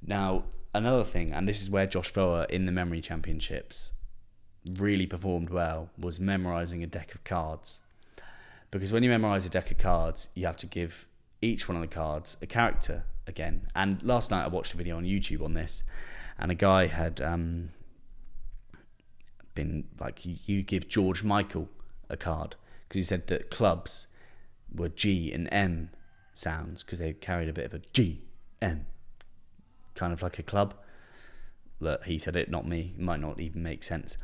Now, 0.00 0.44
another 0.72 1.02
thing, 1.02 1.32
and 1.32 1.48
this 1.48 1.60
is 1.60 1.70
where 1.70 1.86
Josh 1.86 2.12
Foer 2.12 2.44
in 2.44 2.66
the 2.66 2.72
Memory 2.72 3.00
Championships 3.00 3.90
really 4.64 5.06
performed 5.06 5.50
well 5.50 5.90
was 5.98 6.20
memorizing 6.20 6.84
a 6.84 6.86
deck 6.86 7.16
of 7.16 7.24
cards. 7.24 7.80
Because 8.70 8.92
when 8.92 9.02
you 9.02 9.10
memorize 9.10 9.44
a 9.44 9.48
deck 9.48 9.72
of 9.72 9.78
cards, 9.78 10.28
you 10.34 10.46
have 10.46 10.56
to 10.58 10.66
give 10.66 11.08
each 11.42 11.68
one 11.68 11.74
of 11.74 11.82
the 11.82 11.92
cards 11.92 12.36
a 12.40 12.46
character 12.46 13.02
again. 13.26 13.66
And 13.74 14.00
last 14.04 14.30
night 14.30 14.44
I 14.44 14.48
watched 14.48 14.72
a 14.72 14.76
video 14.76 14.96
on 14.96 15.02
YouTube 15.02 15.42
on 15.42 15.54
this, 15.54 15.82
and 16.38 16.52
a 16.52 16.54
guy 16.54 16.86
had 16.86 17.20
um, 17.20 17.70
been 19.58 19.84
like, 19.98 20.24
you, 20.24 20.62
give 20.62 20.88
George 20.88 21.24
Michael 21.24 21.68
a 22.08 22.16
card 22.16 22.54
because 22.86 23.00
he 23.00 23.02
said 23.02 23.26
that 23.26 23.50
clubs 23.50 24.06
were 24.72 24.88
G 24.88 25.32
and 25.32 25.48
M 25.50 25.90
sounds 26.32 26.84
because 26.84 27.00
they 27.00 27.12
carried 27.12 27.48
a 27.48 27.52
bit 27.52 27.66
of 27.66 27.74
a 27.74 27.80
G 27.92 28.22
M 28.62 28.86
kind 29.96 30.12
of 30.12 30.22
like 30.22 30.38
a 30.38 30.44
club. 30.44 30.74
Look, 31.80 32.04
he 32.04 32.18
said 32.18 32.36
it, 32.36 32.48
not 32.48 32.68
me. 32.68 32.94
It 32.96 33.02
might 33.02 33.20
not 33.20 33.40
even 33.40 33.62
make 33.64 33.82
sense. 33.82 34.16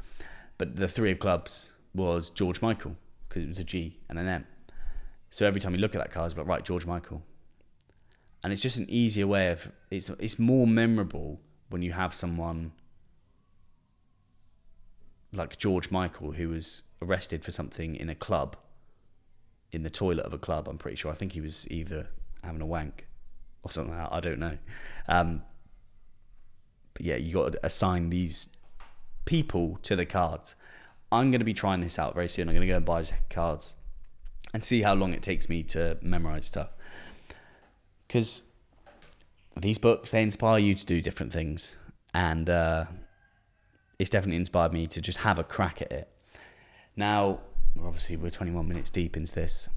But 0.56 0.76
the 0.76 0.86
three 0.86 1.10
of 1.10 1.18
clubs 1.18 1.72
was 1.92 2.30
George 2.30 2.62
Michael 2.62 2.96
because 3.28 3.42
it 3.42 3.48
was 3.48 3.58
a 3.58 3.64
G 3.64 3.98
and 4.08 4.20
an 4.20 4.28
M. 4.28 4.46
So 5.30 5.46
every 5.46 5.60
time 5.60 5.74
you 5.74 5.80
look 5.80 5.96
at 5.96 6.00
that 6.00 6.12
card, 6.12 6.30
it's 6.30 6.38
like, 6.38 6.46
right, 6.46 6.64
George 6.64 6.86
Michael. 6.86 7.22
And 8.44 8.52
it's 8.52 8.62
just 8.62 8.76
an 8.76 8.86
easier 8.88 9.26
way 9.26 9.50
of, 9.50 9.72
it's, 9.90 10.10
it's 10.20 10.38
more 10.38 10.66
memorable 10.66 11.40
when 11.70 11.82
you 11.82 11.92
have 11.92 12.14
someone 12.14 12.70
like 15.36 15.58
George 15.58 15.90
Michael 15.90 16.32
who 16.32 16.48
was 16.48 16.82
arrested 17.02 17.44
for 17.44 17.50
something 17.50 17.96
in 17.96 18.08
a 18.08 18.14
club, 18.14 18.56
in 19.72 19.82
the 19.82 19.90
toilet 19.90 20.24
of 20.24 20.32
a 20.32 20.38
club, 20.38 20.68
I'm 20.68 20.78
pretty 20.78 20.96
sure. 20.96 21.10
I 21.10 21.14
think 21.14 21.32
he 21.32 21.40
was 21.40 21.66
either 21.70 22.08
having 22.42 22.60
a 22.60 22.66
wank 22.66 23.06
or 23.62 23.70
something 23.70 23.96
like 23.96 24.08
that. 24.08 24.14
I 24.14 24.20
don't 24.20 24.38
know. 24.38 24.58
Um, 25.08 25.42
but 26.92 27.02
yeah, 27.02 27.16
you 27.16 27.34
got 27.34 27.52
to 27.52 27.66
assign 27.66 28.10
these 28.10 28.48
people 29.24 29.78
to 29.82 29.96
the 29.96 30.06
cards. 30.06 30.54
I'm 31.10 31.30
going 31.30 31.40
to 31.40 31.44
be 31.44 31.54
trying 31.54 31.80
this 31.80 31.98
out 31.98 32.14
very 32.14 32.28
soon. 32.28 32.48
I'm 32.48 32.54
going 32.54 32.66
to 32.66 32.72
go 32.72 32.76
and 32.76 32.84
buy 32.84 33.04
cards 33.30 33.76
and 34.52 34.62
see 34.62 34.82
how 34.82 34.94
long 34.94 35.12
it 35.12 35.22
takes 35.22 35.48
me 35.48 35.62
to 35.64 35.98
memorize 36.00 36.46
stuff. 36.46 36.70
Because 38.06 38.42
these 39.56 39.78
books, 39.78 40.12
they 40.12 40.22
inspire 40.22 40.58
you 40.58 40.74
to 40.74 40.86
do 40.86 41.00
different 41.00 41.32
things. 41.32 41.76
And 42.12 42.48
uh, 42.48 42.84
it's 43.98 44.10
definitely 44.10 44.36
inspired 44.36 44.72
me 44.72 44.86
to 44.86 45.00
just 45.00 45.18
have 45.18 45.38
a 45.38 45.44
crack 45.44 45.80
at 45.82 45.92
it. 45.92 46.08
Now, 46.96 47.40
obviously, 47.82 48.16
we're 48.16 48.30
21 48.30 48.66
minutes 48.66 48.90
deep 48.90 49.16
into 49.16 49.32
this. 49.32 49.68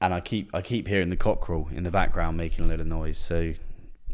And 0.00 0.12
I 0.12 0.20
keep 0.20 0.54
I 0.54 0.60
keep 0.60 0.88
hearing 0.88 1.08
the 1.08 1.16
cockerel 1.16 1.68
in 1.72 1.82
the 1.82 1.90
background 1.90 2.36
making 2.36 2.64
a 2.66 2.68
little 2.68 2.84
noise. 2.84 3.18
So 3.18 3.54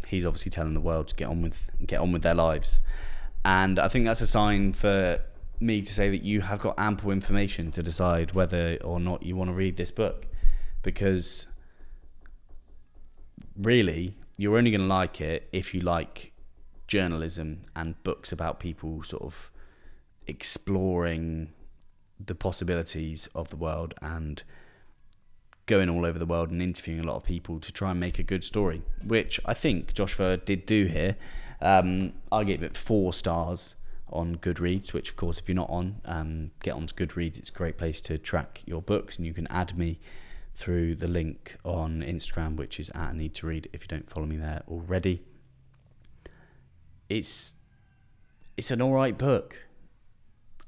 he's 0.06 0.24
obviously 0.24 0.50
telling 0.50 0.74
the 0.74 0.80
world 0.80 1.08
to 1.08 1.14
get 1.14 1.28
on 1.28 1.42
with 1.42 1.70
get 1.84 2.00
on 2.00 2.12
with 2.12 2.22
their 2.22 2.34
lives. 2.34 2.80
And 3.44 3.78
I 3.78 3.88
think 3.88 4.04
that's 4.04 4.20
a 4.20 4.26
sign 4.26 4.72
for 4.72 5.20
me 5.58 5.82
to 5.82 5.92
say 5.92 6.10
that 6.10 6.22
you 6.22 6.40
have 6.42 6.60
got 6.60 6.74
ample 6.78 7.10
information 7.10 7.70
to 7.72 7.82
decide 7.82 8.32
whether 8.32 8.78
or 8.82 9.00
not 9.00 9.22
you 9.22 9.36
want 9.36 9.48
to 9.48 9.54
read 9.54 9.76
this 9.76 9.90
book 9.90 10.26
because 10.82 11.46
really 13.56 14.16
you're 14.36 14.56
only 14.56 14.70
going 14.70 14.80
to 14.80 14.86
like 14.86 15.20
it 15.20 15.48
if 15.52 15.74
you 15.74 15.80
like 15.80 16.31
journalism 16.92 17.62
and 17.74 17.94
books 18.04 18.32
about 18.32 18.60
people 18.60 19.02
sort 19.02 19.22
of 19.22 19.50
exploring 20.26 21.50
the 22.20 22.34
possibilities 22.34 23.30
of 23.34 23.48
the 23.48 23.56
world 23.56 23.94
and 24.02 24.42
going 25.64 25.88
all 25.88 26.04
over 26.04 26.18
the 26.18 26.26
world 26.26 26.50
and 26.50 26.60
interviewing 26.60 27.00
a 27.00 27.02
lot 27.02 27.16
of 27.16 27.24
people 27.24 27.58
to 27.58 27.72
try 27.72 27.92
and 27.92 27.98
make 27.98 28.18
a 28.18 28.22
good 28.22 28.44
story, 28.44 28.82
which 29.02 29.40
I 29.46 29.54
think 29.54 29.94
Josh 29.94 30.12
Foer 30.12 30.36
did 30.36 30.66
do 30.66 30.84
here. 30.84 31.16
Um, 31.62 32.12
I 32.30 32.44
gave 32.44 32.62
it 32.62 32.76
four 32.76 33.14
stars 33.14 33.74
on 34.10 34.36
Goodreads, 34.36 34.92
which 34.92 35.08
of 35.08 35.16
course, 35.16 35.38
if 35.38 35.48
you're 35.48 35.56
not 35.56 35.70
on, 35.70 36.02
um, 36.04 36.50
get 36.60 36.74
onto 36.74 36.94
Goodreads. 36.94 37.38
It's 37.38 37.48
a 37.48 37.52
great 37.52 37.78
place 37.78 38.02
to 38.02 38.18
track 38.18 38.60
your 38.66 38.82
books, 38.82 39.16
and 39.16 39.26
you 39.26 39.32
can 39.32 39.46
add 39.46 39.78
me 39.78 39.98
through 40.54 40.96
the 40.96 41.08
link 41.08 41.56
on 41.64 42.02
Instagram, 42.02 42.56
which 42.56 42.78
is 42.78 42.90
at 42.94 43.16
Need 43.16 43.32
to 43.36 43.46
Read. 43.46 43.70
If 43.72 43.84
you 43.84 43.88
don't 43.88 44.10
follow 44.10 44.26
me 44.26 44.36
there 44.36 44.62
already, 44.68 45.22
it's 47.18 47.54
it's 48.56 48.70
an 48.70 48.80
all 48.80 48.92
right 48.92 49.16
book. 49.16 49.56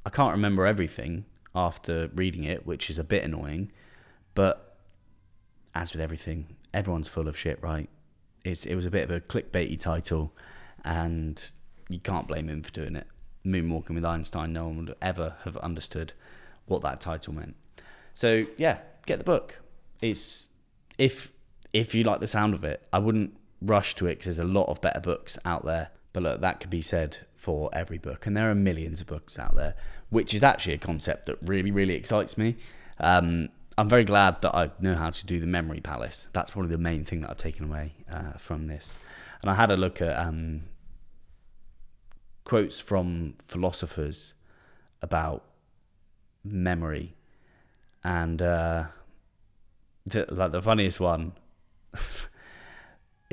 I 0.06 0.10
can't 0.10 0.32
remember 0.32 0.66
everything 0.66 1.24
after 1.54 2.10
reading 2.14 2.44
it, 2.44 2.66
which 2.66 2.90
is 2.90 2.98
a 2.98 3.04
bit 3.04 3.24
annoying, 3.24 3.72
but 4.34 4.76
as 5.74 5.92
with 5.92 6.00
everything, 6.00 6.46
everyone's 6.72 7.08
full 7.08 7.28
of 7.28 7.38
shit, 7.38 7.62
right? 7.62 7.88
It's 8.44 8.66
it 8.66 8.74
was 8.74 8.84
a 8.84 8.90
bit 8.90 9.04
of 9.04 9.10
a 9.10 9.20
clickbaity 9.20 9.80
title, 9.80 10.34
and 10.84 11.42
you 11.88 11.98
can't 11.98 12.28
blame 12.28 12.48
him 12.48 12.62
for 12.62 12.72
doing 12.72 12.96
it. 12.96 13.06
Moonwalking 13.44 13.94
with 13.94 14.04
Einstein, 14.04 14.52
no 14.52 14.66
one 14.66 14.76
would 14.78 14.94
ever 15.00 15.36
have 15.44 15.56
understood 15.58 16.12
what 16.66 16.82
that 16.82 17.00
title 17.00 17.34
meant. 17.34 17.56
So 18.12 18.44
yeah, 18.58 18.78
get 19.06 19.18
the 19.18 19.24
book. 19.24 19.60
It's 20.02 20.48
if 20.98 21.32
if 21.72 21.94
you 21.94 22.04
like 22.04 22.20
the 22.20 22.26
sound 22.26 22.52
of 22.52 22.64
it, 22.64 22.86
I 22.92 22.98
wouldn't 22.98 23.36
rush 23.62 23.94
to 23.96 24.06
it 24.06 24.18
because 24.18 24.36
there's 24.36 24.38
a 24.38 24.52
lot 24.52 24.68
of 24.68 24.82
better 24.82 25.00
books 25.00 25.38
out 25.46 25.64
there. 25.64 25.90
But 26.14 26.22
look, 26.22 26.40
that 26.40 26.60
could 26.60 26.70
be 26.70 26.80
said 26.80 27.18
for 27.34 27.68
every 27.74 27.98
book, 27.98 28.24
and 28.24 28.34
there 28.34 28.50
are 28.50 28.54
millions 28.54 29.02
of 29.02 29.08
books 29.08 29.38
out 29.38 29.56
there, 29.56 29.74
which 30.08 30.32
is 30.32 30.42
actually 30.42 30.74
a 30.74 30.78
concept 30.78 31.26
that 31.26 31.36
really, 31.42 31.72
really 31.72 31.94
excites 31.94 32.38
me. 32.38 32.56
Um, 32.98 33.48
I'm 33.76 33.88
very 33.88 34.04
glad 34.04 34.40
that 34.42 34.54
I 34.54 34.70
know 34.78 34.94
how 34.94 35.10
to 35.10 35.26
do 35.26 35.40
the 35.40 35.46
memory 35.48 35.80
palace. 35.80 36.28
That's 36.32 36.52
probably 36.52 36.70
the 36.70 36.78
main 36.78 37.04
thing 37.04 37.22
that 37.22 37.30
I've 37.30 37.36
taken 37.36 37.64
away 37.66 37.94
uh, 38.10 38.38
from 38.38 38.68
this. 38.68 38.96
And 39.42 39.50
I 39.50 39.54
had 39.54 39.72
a 39.72 39.76
look 39.76 40.00
at 40.00 40.16
um, 40.16 40.62
quotes 42.44 42.78
from 42.78 43.34
philosophers 43.48 44.34
about 45.02 45.42
memory, 46.44 47.16
and 48.04 48.40
uh, 48.40 48.84
the, 50.06 50.26
like 50.30 50.52
the 50.52 50.62
funniest 50.62 51.00
one 51.00 51.32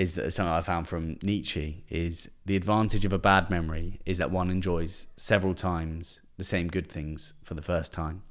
is 0.01 0.13
something 0.13 0.47
I 0.47 0.61
found 0.61 0.87
from 0.87 1.17
Nietzsche 1.21 1.83
is 1.89 2.29
the 2.45 2.55
advantage 2.55 3.05
of 3.05 3.13
a 3.13 3.19
bad 3.19 3.49
memory 3.49 3.99
is 4.05 4.17
that 4.17 4.31
one 4.31 4.49
enjoys 4.49 5.07
several 5.15 5.53
times 5.53 6.19
the 6.37 6.43
same 6.43 6.67
good 6.67 6.89
things 6.89 7.33
for 7.43 7.53
the 7.53 7.61
first 7.61 7.93
time. 7.93 8.23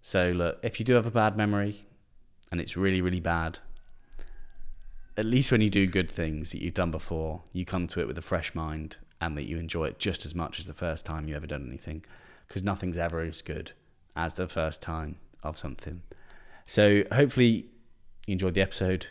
So 0.00 0.30
look, 0.30 0.58
if 0.62 0.78
you 0.78 0.84
do 0.84 0.94
have 0.94 1.06
a 1.06 1.10
bad 1.10 1.36
memory 1.36 1.84
and 2.50 2.60
it's 2.60 2.76
really 2.76 3.00
really 3.00 3.20
bad, 3.20 3.58
at 5.16 5.26
least 5.26 5.52
when 5.52 5.60
you 5.60 5.70
do 5.70 5.86
good 5.86 6.10
things 6.10 6.52
that 6.52 6.62
you've 6.62 6.74
done 6.74 6.90
before, 6.90 7.42
you 7.52 7.64
come 7.64 7.86
to 7.88 8.00
it 8.00 8.06
with 8.06 8.18
a 8.18 8.22
fresh 8.22 8.54
mind 8.54 8.96
and 9.20 9.36
that 9.36 9.48
you 9.48 9.58
enjoy 9.58 9.86
it 9.86 9.98
just 9.98 10.24
as 10.24 10.34
much 10.34 10.58
as 10.58 10.66
the 10.66 10.74
first 10.74 11.04
time 11.04 11.28
you 11.28 11.36
ever 11.36 11.46
done 11.46 11.66
anything 11.66 12.04
because 12.48 12.62
nothing's 12.62 12.98
ever 12.98 13.20
as 13.20 13.42
good 13.42 13.72
as 14.14 14.34
the 14.34 14.48
first 14.48 14.80
time 14.80 15.16
of 15.42 15.58
something. 15.58 16.02
So 16.66 17.02
hopefully 17.12 17.66
you 18.26 18.32
enjoyed 18.32 18.54
the 18.54 18.62
episode. 18.62 19.06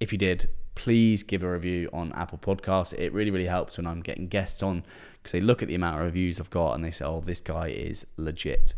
If 0.00 0.12
you 0.12 0.18
did, 0.18 0.48
please 0.74 1.22
give 1.22 1.42
a 1.42 1.52
review 1.52 1.90
on 1.92 2.10
Apple 2.14 2.38
Podcasts. 2.38 2.98
It 2.98 3.12
really, 3.12 3.30
really 3.30 3.46
helps 3.46 3.76
when 3.76 3.86
I'm 3.86 4.00
getting 4.00 4.28
guests 4.28 4.62
on 4.62 4.82
because 5.18 5.32
they 5.32 5.40
look 5.42 5.60
at 5.60 5.68
the 5.68 5.74
amount 5.74 5.98
of 5.98 6.02
reviews 6.04 6.40
I've 6.40 6.48
got 6.48 6.72
and 6.72 6.82
they 6.82 6.90
say, 6.90 7.04
oh, 7.04 7.20
this 7.20 7.42
guy 7.42 7.68
is 7.68 8.06
legit. 8.16 8.72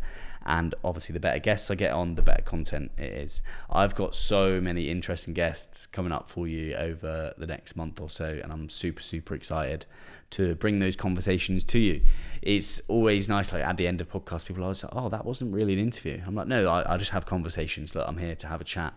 And 0.45 0.75
obviously, 0.83 1.13
the 1.13 1.21
better 1.21 1.39
guests 1.39 1.71
I 1.71 1.75
get 1.75 1.93
on, 1.93 2.15
the 2.15 2.21
better 2.21 2.41
content 2.41 2.91
it 2.97 3.13
is. 3.13 3.41
I've 3.69 3.95
got 3.95 4.13
so 4.15 4.59
many 4.59 4.89
interesting 4.89 5.33
guests 5.33 5.85
coming 5.85 6.11
up 6.11 6.29
for 6.29 6.45
you 6.45 6.75
over 6.75 7.33
the 7.37 7.47
next 7.47 7.77
month 7.77 8.01
or 8.01 8.09
so, 8.09 8.37
and 8.43 8.51
I'm 8.51 8.67
super, 8.67 9.01
super 9.01 9.35
excited 9.35 9.85
to 10.31 10.55
bring 10.55 10.79
those 10.79 10.97
conversations 10.97 11.63
to 11.63 11.79
you. 11.79 12.01
It's 12.41 12.81
always 12.89 13.29
nice, 13.29 13.53
like 13.53 13.63
at 13.63 13.77
the 13.77 13.87
end 13.87 14.01
of 14.01 14.09
podcasts, 14.09 14.45
people 14.45 14.65
are 14.65 14.73
like, 14.73 14.83
oh, 14.91 15.07
that 15.07 15.23
wasn't 15.23 15.53
really 15.53 15.71
an 15.71 15.79
interview. 15.79 16.21
I'm 16.27 16.35
like, 16.35 16.47
no, 16.47 16.67
I, 16.67 16.95
I 16.95 16.97
just 16.97 17.11
have 17.11 17.25
conversations. 17.25 17.95
Look, 17.95 18.05
I'm 18.05 18.17
here 18.17 18.35
to 18.35 18.47
have 18.47 18.59
a 18.59 18.65
chat. 18.65 18.93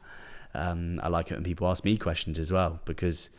Um, 0.54 1.00
I 1.02 1.08
like 1.08 1.30
it 1.30 1.34
when 1.34 1.44
people 1.44 1.68
ask 1.68 1.84
me 1.84 1.96
questions 1.96 2.38
as 2.38 2.52
well 2.52 2.80
because 2.84 3.30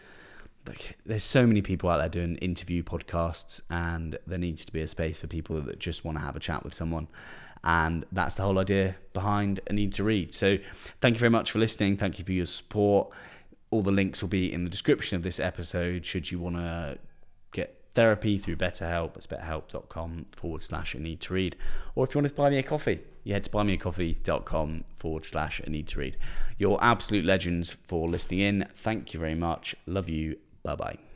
like 0.67 0.97
there's 1.05 1.23
so 1.23 1.47
many 1.47 1.61
people 1.61 1.89
out 1.89 1.97
there 1.97 2.09
doing 2.09 2.35
interview 2.37 2.83
podcasts 2.83 3.61
and 3.69 4.17
there 4.27 4.37
needs 4.37 4.65
to 4.65 4.73
be 4.73 4.81
a 4.81 4.87
space 4.87 5.21
for 5.21 5.27
people 5.27 5.59
that 5.61 5.79
just 5.79 6.03
want 6.03 6.17
to 6.17 6.23
have 6.23 6.35
a 6.35 6.39
chat 6.39 6.63
with 6.63 6.73
someone. 6.73 7.07
And 7.63 8.05
that's 8.11 8.35
the 8.35 8.43
whole 8.43 8.59
idea 8.59 8.95
behind 9.13 9.59
a 9.67 9.73
need 9.73 9.93
to 9.93 10.03
read. 10.03 10.33
So 10.33 10.57
thank 11.01 11.15
you 11.15 11.19
very 11.19 11.29
much 11.29 11.51
for 11.51 11.59
listening. 11.59 11.97
Thank 11.97 12.19
you 12.19 12.25
for 12.25 12.33
your 12.33 12.45
support. 12.45 13.09
All 13.71 13.81
the 13.81 13.91
links 13.91 14.21
will 14.21 14.29
be 14.29 14.51
in 14.51 14.63
the 14.63 14.69
description 14.69 15.15
of 15.15 15.23
this 15.23 15.39
episode 15.39 16.05
should 16.05 16.31
you 16.31 16.39
want 16.39 16.57
to 16.57 16.97
therapy 17.97 18.37
through 18.37 18.55
betterhelp. 18.57 19.17
It's 19.17 19.25
betterhelp.com 19.25 20.27
forward 20.31 20.61
slash 20.61 20.93
a 20.93 20.99
need 20.99 21.19
to 21.21 21.33
read. 21.33 21.55
Or 21.95 22.05
if 22.05 22.13
you 22.13 22.19
want 22.19 22.29
to 22.29 22.33
buy 22.35 22.51
me 22.51 22.59
a 22.59 22.63
coffee 22.63 22.99
you 23.23 23.33
head 23.33 23.43
to 23.43 23.49
buymeacoffee.com 23.49 24.85
forward 24.95 25.25
slash 25.25 25.59
a 25.59 25.69
need 25.69 25.87
to 25.89 25.99
read. 25.99 26.15
You're 26.57 26.79
absolute 26.81 27.25
legends 27.25 27.75
for 27.83 28.07
listening 28.07 28.39
in. 28.39 28.67
Thank 28.73 29.13
you 29.13 29.19
very 29.19 29.35
much. 29.35 29.75
Love 29.85 30.07
you. 30.07 30.37
Bye 30.63 30.75
bye. 30.75 31.06